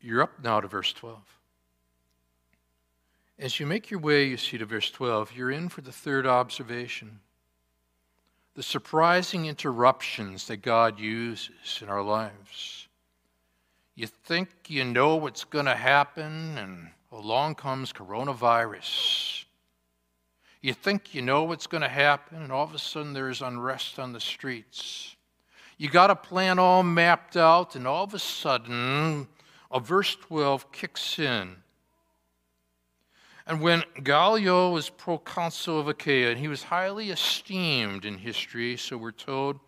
You're 0.00 0.22
up 0.22 0.42
now 0.42 0.60
to 0.60 0.68
verse 0.68 0.92
12. 0.92 1.18
As 3.38 3.60
you 3.60 3.66
make 3.66 3.90
your 3.90 4.00
way, 4.00 4.24
you 4.24 4.36
see, 4.36 4.56
to 4.56 4.64
verse 4.64 4.90
12, 4.90 5.32
you're 5.36 5.50
in 5.50 5.68
for 5.68 5.82
the 5.82 5.92
third 5.92 6.26
observation 6.26 7.20
the 8.56 8.62
surprising 8.62 9.44
interruptions 9.44 10.46
that 10.46 10.62
God 10.62 10.98
uses 10.98 11.78
in 11.82 11.90
our 11.90 12.02
lives. 12.02 12.85
You 13.98 14.06
think 14.06 14.50
you 14.68 14.84
know 14.84 15.16
what's 15.16 15.44
going 15.44 15.64
to 15.64 15.74
happen, 15.74 16.58
and 16.58 16.90
along 17.10 17.54
comes 17.54 17.94
coronavirus. 17.94 19.46
You 20.60 20.74
think 20.74 21.14
you 21.14 21.22
know 21.22 21.44
what's 21.44 21.66
going 21.66 21.82
to 21.82 21.88
happen, 21.88 22.42
and 22.42 22.52
all 22.52 22.64
of 22.64 22.74
a 22.74 22.78
sudden 22.78 23.14
there's 23.14 23.40
unrest 23.40 23.98
on 23.98 24.12
the 24.12 24.20
streets. 24.20 25.16
You 25.78 25.88
got 25.88 26.10
a 26.10 26.14
plan 26.14 26.58
all 26.58 26.82
mapped 26.82 27.38
out, 27.38 27.74
and 27.74 27.86
all 27.86 28.04
of 28.04 28.12
a 28.12 28.18
sudden, 28.18 29.28
a 29.70 29.80
verse 29.80 30.14
12 30.16 30.70
kicks 30.72 31.18
in. 31.18 31.56
And 33.46 33.62
when 33.62 33.82
Gallio 34.02 34.72
was 34.72 34.90
proconsul 34.90 35.80
of 35.80 35.88
Achaia, 35.88 36.32
and 36.32 36.38
he 36.38 36.48
was 36.48 36.64
highly 36.64 37.08
esteemed 37.08 38.04
in 38.04 38.18
history, 38.18 38.76
so 38.76 38.98
we're 38.98 39.10
told, 39.12 39.58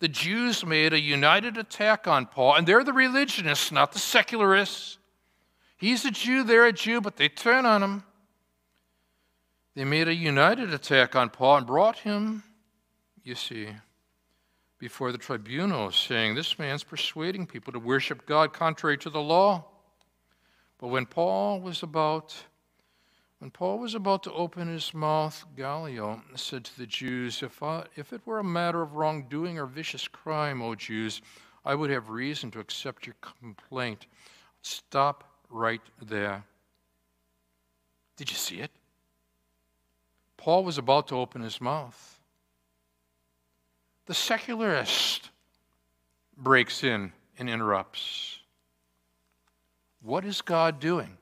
the 0.00 0.08
Jews 0.08 0.64
made 0.64 0.92
a 0.92 1.00
united 1.00 1.56
attack 1.56 2.06
on 2.06 2.26
Paul, 2.26 2.54
and 2.54 2.66
they're 2.66 2.84
the 2.84 2.92
religionists, 2.92 3.72
not 3.72 3.92
the 3.92 3.98
secularists. 3.98 4.98
He's 5.76 6.04
a 6.04 6.10
Jew, 6.10 6.44
they're 6.44 6.66
a 6.66 6.72
Jew, 6.72 7.00
but 7.00 7.16
they 7.16 7.28
turn 7.28 7.66
on 7.66 7.82
him. 7.82 8.04
They 9.74 9.84
made 9.84 10.08
a 10.08 10.14
united 10.14 10.72
attack 10.72 11.14
on 11.14 11.30
Paul 11.30 11.58
and 11.58 11.66
brought 11.66 11.98
him, 12.00 12.42
you 13.22 13.34
see, 13.34 13.68
before 14.78 15.12
the 15.12 15.18
tribunal, 15.18 15.90
saying, 15.92 16.34
This 16.34 16.58
man's 16.58 16.84
persuading 16.84 17.46
people 17.46 17.72
to 17.72 17.78
worship 17.78 18.26
God 18.26 18.52
contrary 18.52 18.98
to 18.98 19.10
the 19.10 19.20
law. 19.20 19.64
But 20.78 20.88
when 20.88 21.06
Paul 21.06 21.60
was 21.60 21.82
about 21.82 22.36
when 23.38 23.50
Paul 23.50 23.78
was 23.78 23.94
about 23.94 24.24
to 24.24 24.32
open 24.32 24.68
his 24.68 24.92
mouth, 24.92 25.44
Gallio 25.56 26.22
said 26.34 26.64
to 26.64 26.78
the 26.78 26.86
Jews, 26.86 27.42
if, 27.42 27.62
I, 27.62 27.84
if 27.94 28.12
it 28.12 28.20
were 28.24 28.40
a 28.40 28.44
matter 28.44 28.82
of 28.82 28.94
wrongdoing 28.94 29.58
or 29.58 29.66
vicious 29.66 30.08
crime, 30.08 30.60
O 30.60 30.74
Jews, 30.74 31.22
I 31.64 31.74
would 31.74 31.90
have 31.90 32.08
reason 32.08 32.50
to 32.52 32.60
accept 32.60 33.06
your 33.06 33.14
complaint. 33.20 34.06
Stop 34.62 35.24
right 35.50 35.80
there. 36.02 36.42
Did 38.16 38.30
you 38.30 38.36
see 38.36 38.60
it? 38.60 38.72
Paul 40.36 40.64
was 40.64 40.78
about 40.78 41.08
to 41.08 41.16
open 41.16 41.42
his 41.42 41.60
mouth. 41.60 42.20
The 44.06 44.14
secularist 44.14 45.30
breaks 46.36 46.82
in 46.82 47.12
and 47.38 47.48
interrupts. 47.48 48.38
What 50.02 50.24
is 50.24 50.40
God 50.40 50.80
doing? 50.80 51.17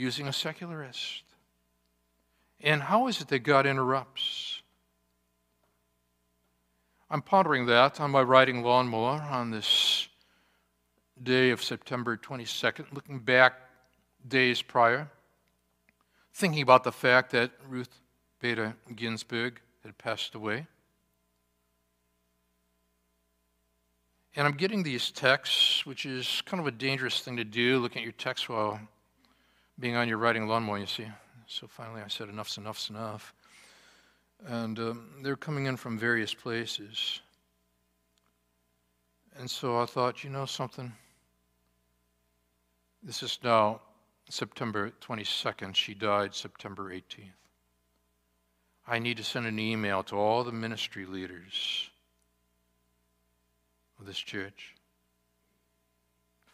Using 0.00 0.28
a 0.28 0.32
secularist. 0.32 1.24
And 2.58 2.80
how 2.80 3.06
is 3.08 3.20
it 3.20 3.28
that 3.28 3.40
God 3.40 3.66
interrupts? 3.66 4.62
I'm 7.10 7.20
pondering 7.20 7.66
that 7.66 8.00
on 8.00 8.10
my 8.10 8.22
riding 8.22 8.62
lawnmower 8.62 9.20
on 9.20 9.50
this 9.50 10.08
day 11.22 11.50
of 11.50 11.62
September 11.62 12.16
22nd, 12.16 12.94
looking 12.94 13.18
back 13.18 13.60
days 14.26 14.62
prior, 14.62 15.10
thinking 16.32 16.62
about 16.62 16.82
the 16.82 16.92
fact 16.92 17.32
that 17.32 17.50
Ruth 17.68 18.00
Bader 18.40 18.76
Ginsburg 18.96 19.60
had 19.84 19.98
passed 19.98 20.34
away. 20.34 20.66
And 24.34 24.46
I'm 24.46 24.56
getting 24.56 24.82
these 24.82 25.10
texts, 25.10 25.84
which 25.84 26.06
is 26.06 26.42
kind 26.46 26.58
of 26.58 26.66
a 26.66 26.70
dangerous 26.70 27.20
thing 27.20 27.36
to 27.36 27.44
do, 27.44 27.78
looking 27.80 27.98
at 28.00 28.04
your 28.04 28.12
text 28.12 28.48
while 28.48 28.80
being 29.80 29.96
on 29.96 30.08
your 30.08 30.18
riding 30.18 30.46
lawnmower, 30.46 30.78
you 30.78 30.86
see. 30.86 31.06
So 31.46 31.66
finally 31.66 32.02
I 32.02 32.08
said, 32.08 32.28
enough's 32.28 32.58
enough's 32.58 32.90
enough. 32.90 33.34
And 34.46 34.78
um, 34.78 35.08
they're 35.22 35.36
coming 35.36 35.66
in 35.66 35.76
from 35.76 35.98
various 35.98 36.32
places. 36.34 37.20
And 39.38 39.50
so 39.50 39.80
I 39.80 39.86
thought, 39.86 40.22
you 40.22 40.30
know 40.30 40.46
something? 40.46 40.92
This 43.02 43.22
is 43.22 43.38
now 43.42 43.80
September 44.28 44.92
22nd. 45.00 45.74
She 45.74 45.94
died 45.94 46.34
September 46.34 46.92
18th. 46.92 47.32
I 48.86 48.98
need 48.98 49.16
to 49.16 49.24
send 49.24 49.46
an 49.46 49.58
email 49.58 50.02
to 50.04 50.16
all 50.16 50.44
the 50.44 50.52
ministry 50.52 51.06
leaders 51.06 51.88
of 53.98 54.06
this 54.06 54.18
church 54.18 54.74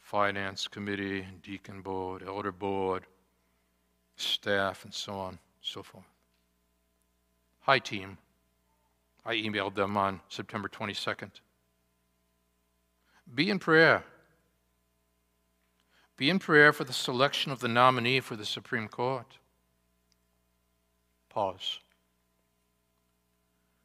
finance 0.06 0.68
committee, 0.68 1.26
deacon 1.42 1.82
board, 1.82 2.22
elder 2.24 2.52
board, 2.52 3.02
staff, 4.16 4.84
and 4.84 4.92
so 4.92 5.14
on, 5.14 5.30
and 5.30 5.38
so 5.60 5.82
forth. 5.82 6.04
Hi, 7.60 7.78
team. 7.78 8.18
I 9.24 9.34
emailed 9.34 9.74
them 9.74 9.96
on 9.96 10.20
September 10.28 10.68
22nd. 10.68 11.30
Be 13.34 13.50
in 13.50 13.58
prayer. 13.58 14.04
Be 16.16 16.30
in 16.30 16.38
prayer 16.38 16.72
for 16.72 16.84
the 16.84 16.92
selection 16.92 17.52
of 17.52 17.60
the 17.60 17.68
nominee 17.68 18.20
for 18.20 18.36
the 18.36 18.46
Supreme 18.46 18.88
Court. 18.88 19.38
Pause. 21.28 21.80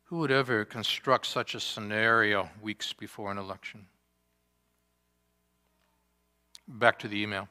Who 0.06 0.20
would 0.20 0.32
ever 0.32 0.64
construct 0.64 1.26
such 1.26 1.56
a 1.56 1.60
scenario 1.60 2.50
weeks 2.62 2.94
before 2.94 3.32
an 3.32 3.38
election? 3.38 3.88
Back 6.68 7.00
to 7.00 7.08
the 7.08 7.22
email. 7.22 7.50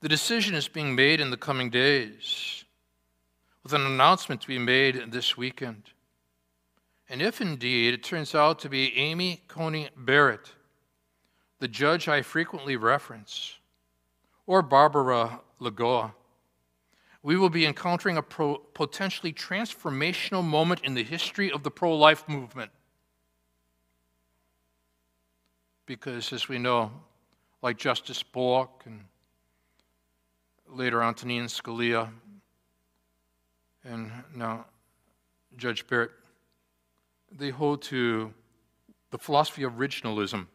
The 0.00 0.08
decision 0.08 0.54
is 0.54 0.68
being 0.68 0.94
made 0.94 1.20
in 1.20 1.30
the 1.30 1.36
coming 1.36 1.70
days, 1.70 2.64
with 3.64 3.72
an 3.72 3.84
announcement 3.84 4.40
to 4.42 4.48
be 4.48 4.58
made 4.58 5.10
this 5.10 5.36
weekend. 5.36 5.90
And 7.08 7.20
if 7.20 7.40
indeed 7.40 7.94
it 7.94 8.04
turns 8.04 8.34
out 8.34 8.60
to 8.60 8.68
be 8.68 8.96
Amy 8.96 9.42
Coney 9.48 9.88
Barrett, 9.96 10.52
the 11.58 11.66
judge 11.66 12.06
I 12.06 12.22
frequently 12.22 12.76
reference, 12.76 13.56
or 14.46 14.62
Barbara 14.62 15.40
Lagoa, 15.60 16.12
we 17.22 17.36
will 17.36 17.50
be 17.50 17.66
encountering 17.66 18.16
a 18.16 18.22
pro- 18.22 18.58
potentially 18.58 19.32
transformational 19.32 20.44
moment 20.44 20.82
in 20.84 20.94
the 20.94 21.02
history 21.02 21.50
of 21.50 21.64
the 21.64 21.70
pro 21.70 21.96
life 21.96 22.28
movement. 22.28 22.70
Because, 25.86 26.32
as 26.32 26.48
we 26.48 26.58
know, 26.58 26.92
like 27.62 27.76
Justice 27.76 28.22
Bork 28.22 28.84
and 28.84 29.04
later 30.70 31.02
Antonin 31.02 31.46
Scalia, 31.46 32.08
and 33.84 34.10
now 34.34 34.66
Judge 35.56 35.86
Barrett, 35.86 36.10
they 37.30 37.50
hold 37.50 37.82
to 37.82 38.32
the 39.10 39.18
philosophy 39.18 39.62
of 39.62 39.72
originalism 39.74 40.46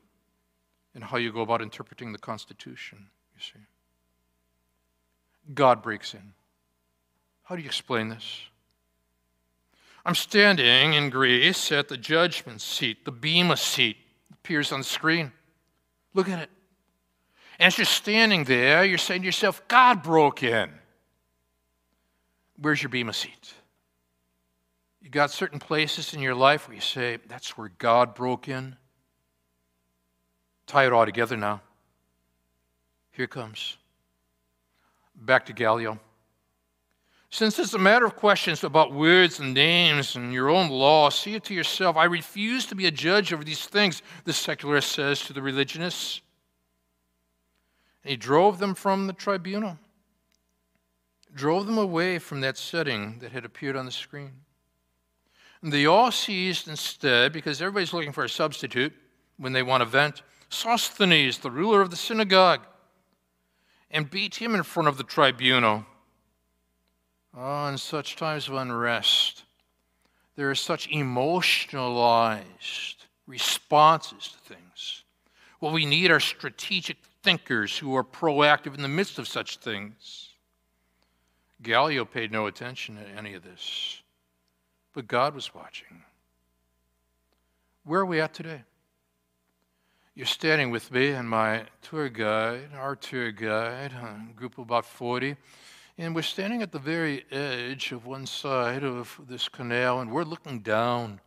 and 0.96 1.04
how 1.04 1.18
you 1.18 1.32
go 1.32 1.42
about 1.42 1.62
interpreting 1.62 2.12
the 2.12 2.20
Constitution, 2.20 3.08
you 3.36 3.42
see. 3.42 3.66
God 5.54 5.82
breaks 5.82 6.14
in. 6.14 6.34
How 7.44 7.56
do 7.56 7.62
you 7.62 7.68
explain 7.68 8.10
this? 8.10 8.42
I'm 10.06 10.16
standing 10.16 10.94
in 10.94 11.10
Greece 11.10 11.72
at 11.72 11.88
the 11.88 11.98
judgment 11.98 12.62
seat, 12.62 13.06
the 13.06 13.12
Bema 13.12 13.58
seat 13.58 13.98
appears 14.32 14.72
on 14.72 14.80
the 14.80 14.86
screen. 14.86 15.32
Look 16.14 16.30
at 16.30 16.40
it. 16.40 16.50
And 17.60 17.68
as 17.68 17.78
you're 17.78 17.86
standing 17.86 18.44
there, 18.46 18.84
you're 18.84 18.98
saying 18.98 19.22
to 19.22 19.26
yourself, 19.26 19.68
God 19.68 20.04
broke 20.04 20.44
in. 20.44 20.72
Where's 22.60 22.82
your 22.82 22.90
Bema 22.90 23.14
seat? 23.14 23.54
You 25.02 25.10
got 25.10 25.32
certain 25.32 25.60
places 25.60 26.14
in 26.14 26.22
your 26.22 26.36
life 26.36 26.68
where 26.68 26.76
you 26.76 26.82
say, 26.82 27.18
that's 27.28 27.58
where 27.58 27.70
God 27.78 28.16
broke 28.16 28.48
in. 28.48 28.76
Tie 30.66 30.86
it 30.86 30.94
all 30.94 31.06
together 31.06 31.36
now. 31.36 31.62
Here 33.12 33.28
comes. 33.28 33.78
Back 35.16 35.46
to 35.48 35.54
Gallio. 35.54 36.00
Since 37.30 37.58
it's 37.60 37.74
a 37.74 37.80
matter 37.80 38.06
of 38.06 38.16
questions 38.16 38.64
about 38.64 38.94
words 38.94 39.40
and 39.40 39.54
names 39.54 40.16
and 40.16 40.32
your 40.32 40.50
own 40.50 40.70
law, 40.70 41.10
see 41.10 41.34
it 41.34 41.44
to 41.46 41.54
yourself. 41.54 41.98
I 41.98 42.06
refuse 42.06 42.66
to 42.68 42.76
be 42.76 42.86
a 42.86 42.92
judge 42.92 43.34
over 43.34 43.44
these 43.44 43.66
things, 43.66 44.04
the 44.24 44.34
secularist 44.34 44.92
says 44.92 45.22
to 45.22 45.34
the 45.34 45.42
religionists. 45.42 46.22
He 48.04 48.18
drove 48.18 48.60
them 48.60 48.76
from 48.76 49.08
the 49.08 49.14
tribunal, 49.14 49.80
drove 51.34 51.66
them 51.66 51.78
away 51.78 52.20
from 52.20 52.42
that 52.42 52.58
setting 52.58 53.20
that 53.20 53.32
had 53.32 53.46
appeared 53.46 53.76
on 53.76 53.86
the 53.86 53.92
screen. 53.92 54.32
And 55.62 55.72
they 55.72 55.86
all 55.86 56.12
seized 56.12 56.68
instead, 56.68 57.32
because 57.32 57.62
everybody's 57.62 57.94
looking 57.94 58.12
for 58.12 58.26
a 58.26 58.30
substitute 58.30 58.94
when 59.38 59.54
they 59.54 59.64
want 59.64 59.82
to 59.82 59.86
vent, 59.86 60.22
Sosthenes, 60.50 61.40
the 61.40 61.50
ruler 61.50 61.82
of 61.82 61.90
the 61.90 61.96
synagogue, 61.96 62.62
and 63.90 64.10
beat 64.10 64.36
him 64.36 64.56
in 64.56 64.64
front 64.64 64.90
of 64.90 64.98
the 64.98 65.04
tribunal 65.04 65.86
Oh, 67.36 67.68
in 67.68 67.80
such 67.80 68.16
times 68.16 68.48
of 68.48 68.54
unrest, 68.56 69.44
there 70.36 70.52
are 70.52 70.56
such 70.56 70.88
emotionalized 70.90 73.06
responses 73.26 74.30
to 74.30 74.38
things. 74.54 75.04
What 75.60 75.74
we 75.74 75.86
need 75.86 76.12
are 76.12 76.20
strategic 76.20 76.98
thinkers 77.24 77.78
who 77.78 77.96
are 77.96 78.04
proactive 78.04 78.76
in 78.76 78.82
the 78.82 78.88
midst 78.88 79.18
of 79.18 79.28
such 79.28 79.58
things. 79.58 80.30
Gallio 81.62 82.06
paid 82.06 82.32
no 82.32 82.46
attention 82.46 82.98
to 82.98 83.18
any 83.18 83.34
of 83.34 83.44
this, 83.44 84.02
but 84.94 85.08
God 85.08 85.34
was 85.34 85.56
watching. 85.56 86.04
Where 87.86 88.02
are 88.02 88.06
we 88.06 88.22
at 88.22 88.34
today? 88.34 88.64
You're 90.14 90.26
standing 90.26 90.70
with 90.70 90.92
me 90.92 91.10
and 91.10 91.28
my 91.28 91.64
tour 91.82 92.10
guide, 92.10 92.70
our 92.78 92.96
tour 92.96 93.32
guide, 93.32 93.94
a 93.94 94.34
group 94.36 94.58
of 94.58 94.66
about 94.66 94.86
40 94.86 95.36
and 95.98 96.16
we're 96.16 96.24
standing 96.24 96.62
at 96.62 96.72
the 96.72 96.80
very 96.80 97.24
edge 97.32 97.92
of 97.92 98.06
one 98.06 98.26
side 98.26 98.84
of 98.84 99.20
this 99.28 99.48
canal, 99.48 100.00
and 100.00 100.12
we're 100.12 100.24
looking 100.24 100.60
down, 100.60 101.20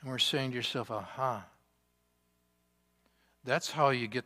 and 0.00 0.10
we're 0.10 0.18
saying 0.18 0.50
to 0.50 0.56
yourself, 0.56 0.90
aha. 0.90 1.44
That's 3.44 3.70
how 3.70 3.90
you 3.90 4.08
get 4.08 4.24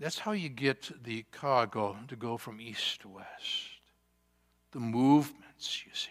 that's 0.00 0.18
how 0.18 0.32
you 0.32 0.48
get 0.48 0.90
the 1.04 1.24
cargo 1.30 1.96
to 2.08 2.16
go 2.16 2.38
from 2.38 2.60
east 2.60 3.02
to 3.02 3.08
west. 3.08 3.80
The 4.72 4.80
movements, 4.80 5.84
you 5.84 5.92
see. 5.92 6.08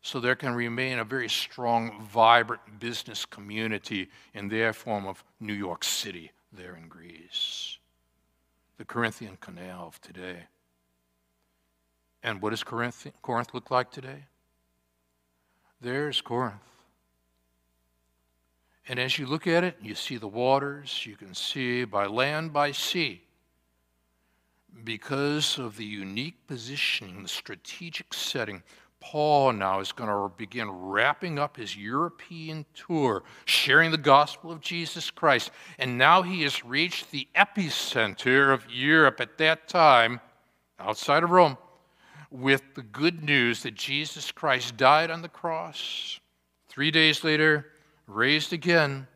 So 0.00 0.20
there 0.20 0.36
can 0.36 0.54
remain 0.54 0.98
a 0.98 1.04
very 1.04 1.28
strong, 1.28 2.06
vibrant 2.06 2.78
business 2.78 3.24
community 3.24 4.10
in 4.34 4.48
their 4.48 4.72
form 4.72 5.06
of 5.06 5.24
New 5.40 5.54
York 5.54 5.82
City 5.82 6.30
there 6.52 6.76
in 6.76 6.88
Greece. 6.88 7.78
The 8.76 8.84
Corinthian 8.84 9.38
Canal 9.40 9.88
of 9.88 10.00
today. 10.00 10.44
And 12.22 12.40
what 12.40 12.50
does 12.50 12.62
Corinth, 12.62 13.06
Corinth 13.22 13.54
look 13.54 13.70
like 13.70 13.90
today? 13.90 14.24
There's 15.80 16.20
Corinth. 16.20 16.73
And 18.88 18.98
as 18.98 19.18
you 19.18 19.26
look 19.26 19.46
at 19.46 19.64
it, 19.64 19.76
you 19.80 19.94
see 19.94 20.18
the 20.18 20.28
waters, 20.28 21.06
you 21.06 21.16
can 21.16 21.34
see 21.34 21.84
by 21.84 22.06
land, 22.06 22.52
by 22.52 22.72
sea. 22.72 23.22
Because 24.84 25.58
of 25.58 25.76
the 25.76 25.84
unique 25.84 26.46
positioning, 26.46 27.22
the 27.22 27.28
strategic 27.28 28.12
setting, 28.12 28.62
Paul 29.00 29.52
now 29.52 29.80
is 29.80 29.92
going 29.92 30.10
to 30.10 30.34
begin 30.36 30.70
wrapping 30.70 31.38
up 31.38 31.56
his 31.56 31.76
European 31.76 32.64
tour, 32.74 33.22
sharing 33.44 33.90
the 33.90 33.98
gospel 33.98 34.50
of 34.50 34.60
Jesus 34.60 35.10
Christ. 35.10 35.50
And 35.78 35.96
now 35.96 36.22
he 36.22 36.42
has 36.42 36.64
reached 36.64 37.10
the 37.10 37.28
epicenter 37.36 38.52
of 38.52 38.70
Europe 38.70 39.20
at 39.20 39.38
that 39.38 39.68
time 39.68 40.20
outside 40.78 41.22
of 41.22 41.30
Rome 41.30 41.56
with 42.30 42.62
the 42.74 42.82
good 42.82 43.22
news 43.22 43.62
that 43.62 43.74
Jesus 43.74 44.32
Christ 44.32 44.76
died 44.76 45.10
on 45.10 45.22
the 45.22 45.28
cross, 45.28 46.18
three 46.68 46.90
days 46.90 47.22
later, 47.22 47.66
raised 48.06 48.52
again. 48.52 49.06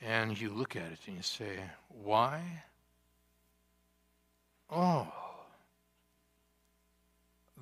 And 0.00 0.38
you 0.38 0.50
look 0.50 0.76
at 0.76 0.92
it 0.92 0.98
and 1.06 1.16
you 1.16 1.22
say, 1.22 1.58
Why? 1.88 2.64
Oh, 4.70 5.12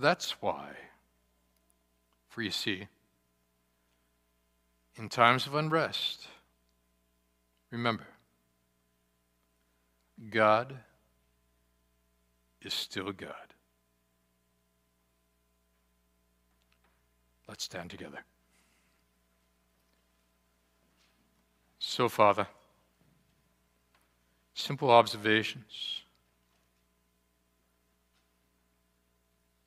that's 0.01 0.43
why. 0.43 0.71
For 2.29 2.43
you 2.43 2.51
see, 2.51 2.89
in 4.97 5.09
times 5.09 5.47
of 5.47 5.55
unrest, 5.55 6.27
remember, 7.71 8.07
God 10.31 10.75
is 12.63 12.73
still 12.73 13.13
God. 13.13 13.35
Let's 17.47 17.65
stand 17.65 17.91
together. 17.91 18.25
So, 21.95 22.09
Father, 22.09 22.47
simple 24.55 24.91
observations, 24.91 26.05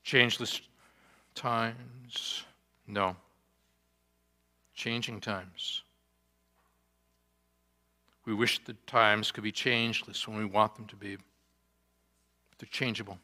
changeless 0.03 0.59
times, 1.35 2.43
no, 2.87 3.15
changing 4.73 5.21
times. 5.21 5.83
We 8.25 8.33
wish 8.33 8.57
the 8.65 8.73
times 8.87 9.31
could 9.31 9.43
be 9.43 9.51
changeless 9.51 10.27
when 10.27 10.35
we 10.35 10.45
want 10.45 10.73
them 10.73 10.87
to 10.87 10.95
be, 10.95 11.17
but 11.17 12.57
they're 12.57 12.67
changeable. 12.71 13.19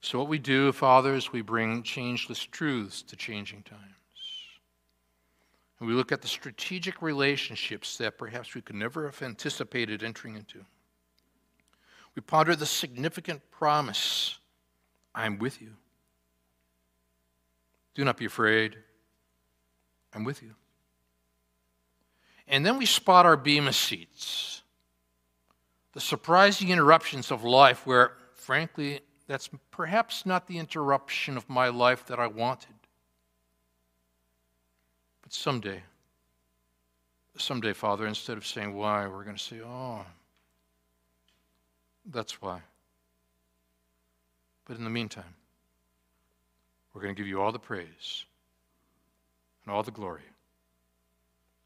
So, 0.00 0.18
what 0.18 0.26
we 0.26 0.40
do, 0.40 0.72
Father, 0.72 1.14
is 1.14 1.30
we 1.30 1.42
bring 1.42 1.84
changeless 1.84 2.42
truths 2.42 3.00
to 3.02 3.14
changing 3.14 3.62
times. 3.62 4.05
And 5.78 5.88
we 5.88 5.94
look 5.94 6.12
at 6.12 6.22
the 6.22 6.28
strategic 6.28 7.02
relationships 7.02 7.98
that 7.98 8.16
perhaps 8.16 8.54
we 8.54 8.62
could 8.62 8.76
never 8.76 9.04
have 9.04 9.20
anticipated 9.22 10.02
entering 10.02 10.36
into. 10.36 10.64
We 12.14 12.22
ponder 12.22 12.56
the 12.56 12.66
significant 12.66 13.42
promise 13.50 14.38
I'm 15.14 15.38
with 15.38 15.60
you. 15.60 15.72
Do 17.94 18.04
not 18.04 18.16
be 18.16 18.24
afraid. 18.24 18.76
I'm 20.14 20.24
with 20.24 20.42
you. 20.42 20.54
And 22.48 22.64
then 22.64 22.78
we 22.78 22.86
spot 22.86 23.26
our 23.26 23.36
Bema 23.36 23.72
seats, 23.72 24.62
the 25.92 26.00
surprising 26.00 26.68
interruptions 26.68 27.30
of 27.30 27.42
life 27.42 27.86
where, 27.86 28.12
frankly, 28.34 29.00
that's 29.26 29.50
perhaps 29.70 30.24
not 30.24 30.46
the 30.46 30.58
interruption 30.58 31.36
of 31.36 31.48
my 31.48 31.68
life 31.68 32.06
that 32.06 32.20
I 32.20 32.28
wanted. 32.28 32.75
But 35.26 35.34
someday, 35.34 35.82
someday, 37.36 37.72
Father, 37.72 38.06
instead 38.06 38.36
of 38.36 38.46
saying 38.46 38.76
why, 38.76 39.08
we're 39.08 39.24
going 39.24 39.34
to 39.34 39.42
say, 39.42 39.56
oh, 39.60 40.06
that's 42.12 42.40
why. 42.40 42.60
But 44.66 44.76
in 44.76 44.84
the 44.84 44.90
meantime, 44.90 45.34
we're 46.94 47.00
going 47.02 47.12
to 47.12 47.20
give 47.20 47.26
you 47.26 47.42
all 47.42 47.50
the 47.50 47.58
praise 47.58 48.24
and 49.64 49.74
all 49.74 49.82
the 49.82 49.90
glory. 49.90 50.22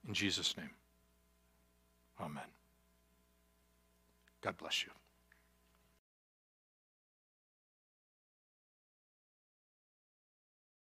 In 0.08 0.14
Jesus' 0.14 0.56
name, 0.56 0.70
amen. 2.18 2.42
God 4.40 4.56
bless 4.56 4.84
you. 4.84 4.90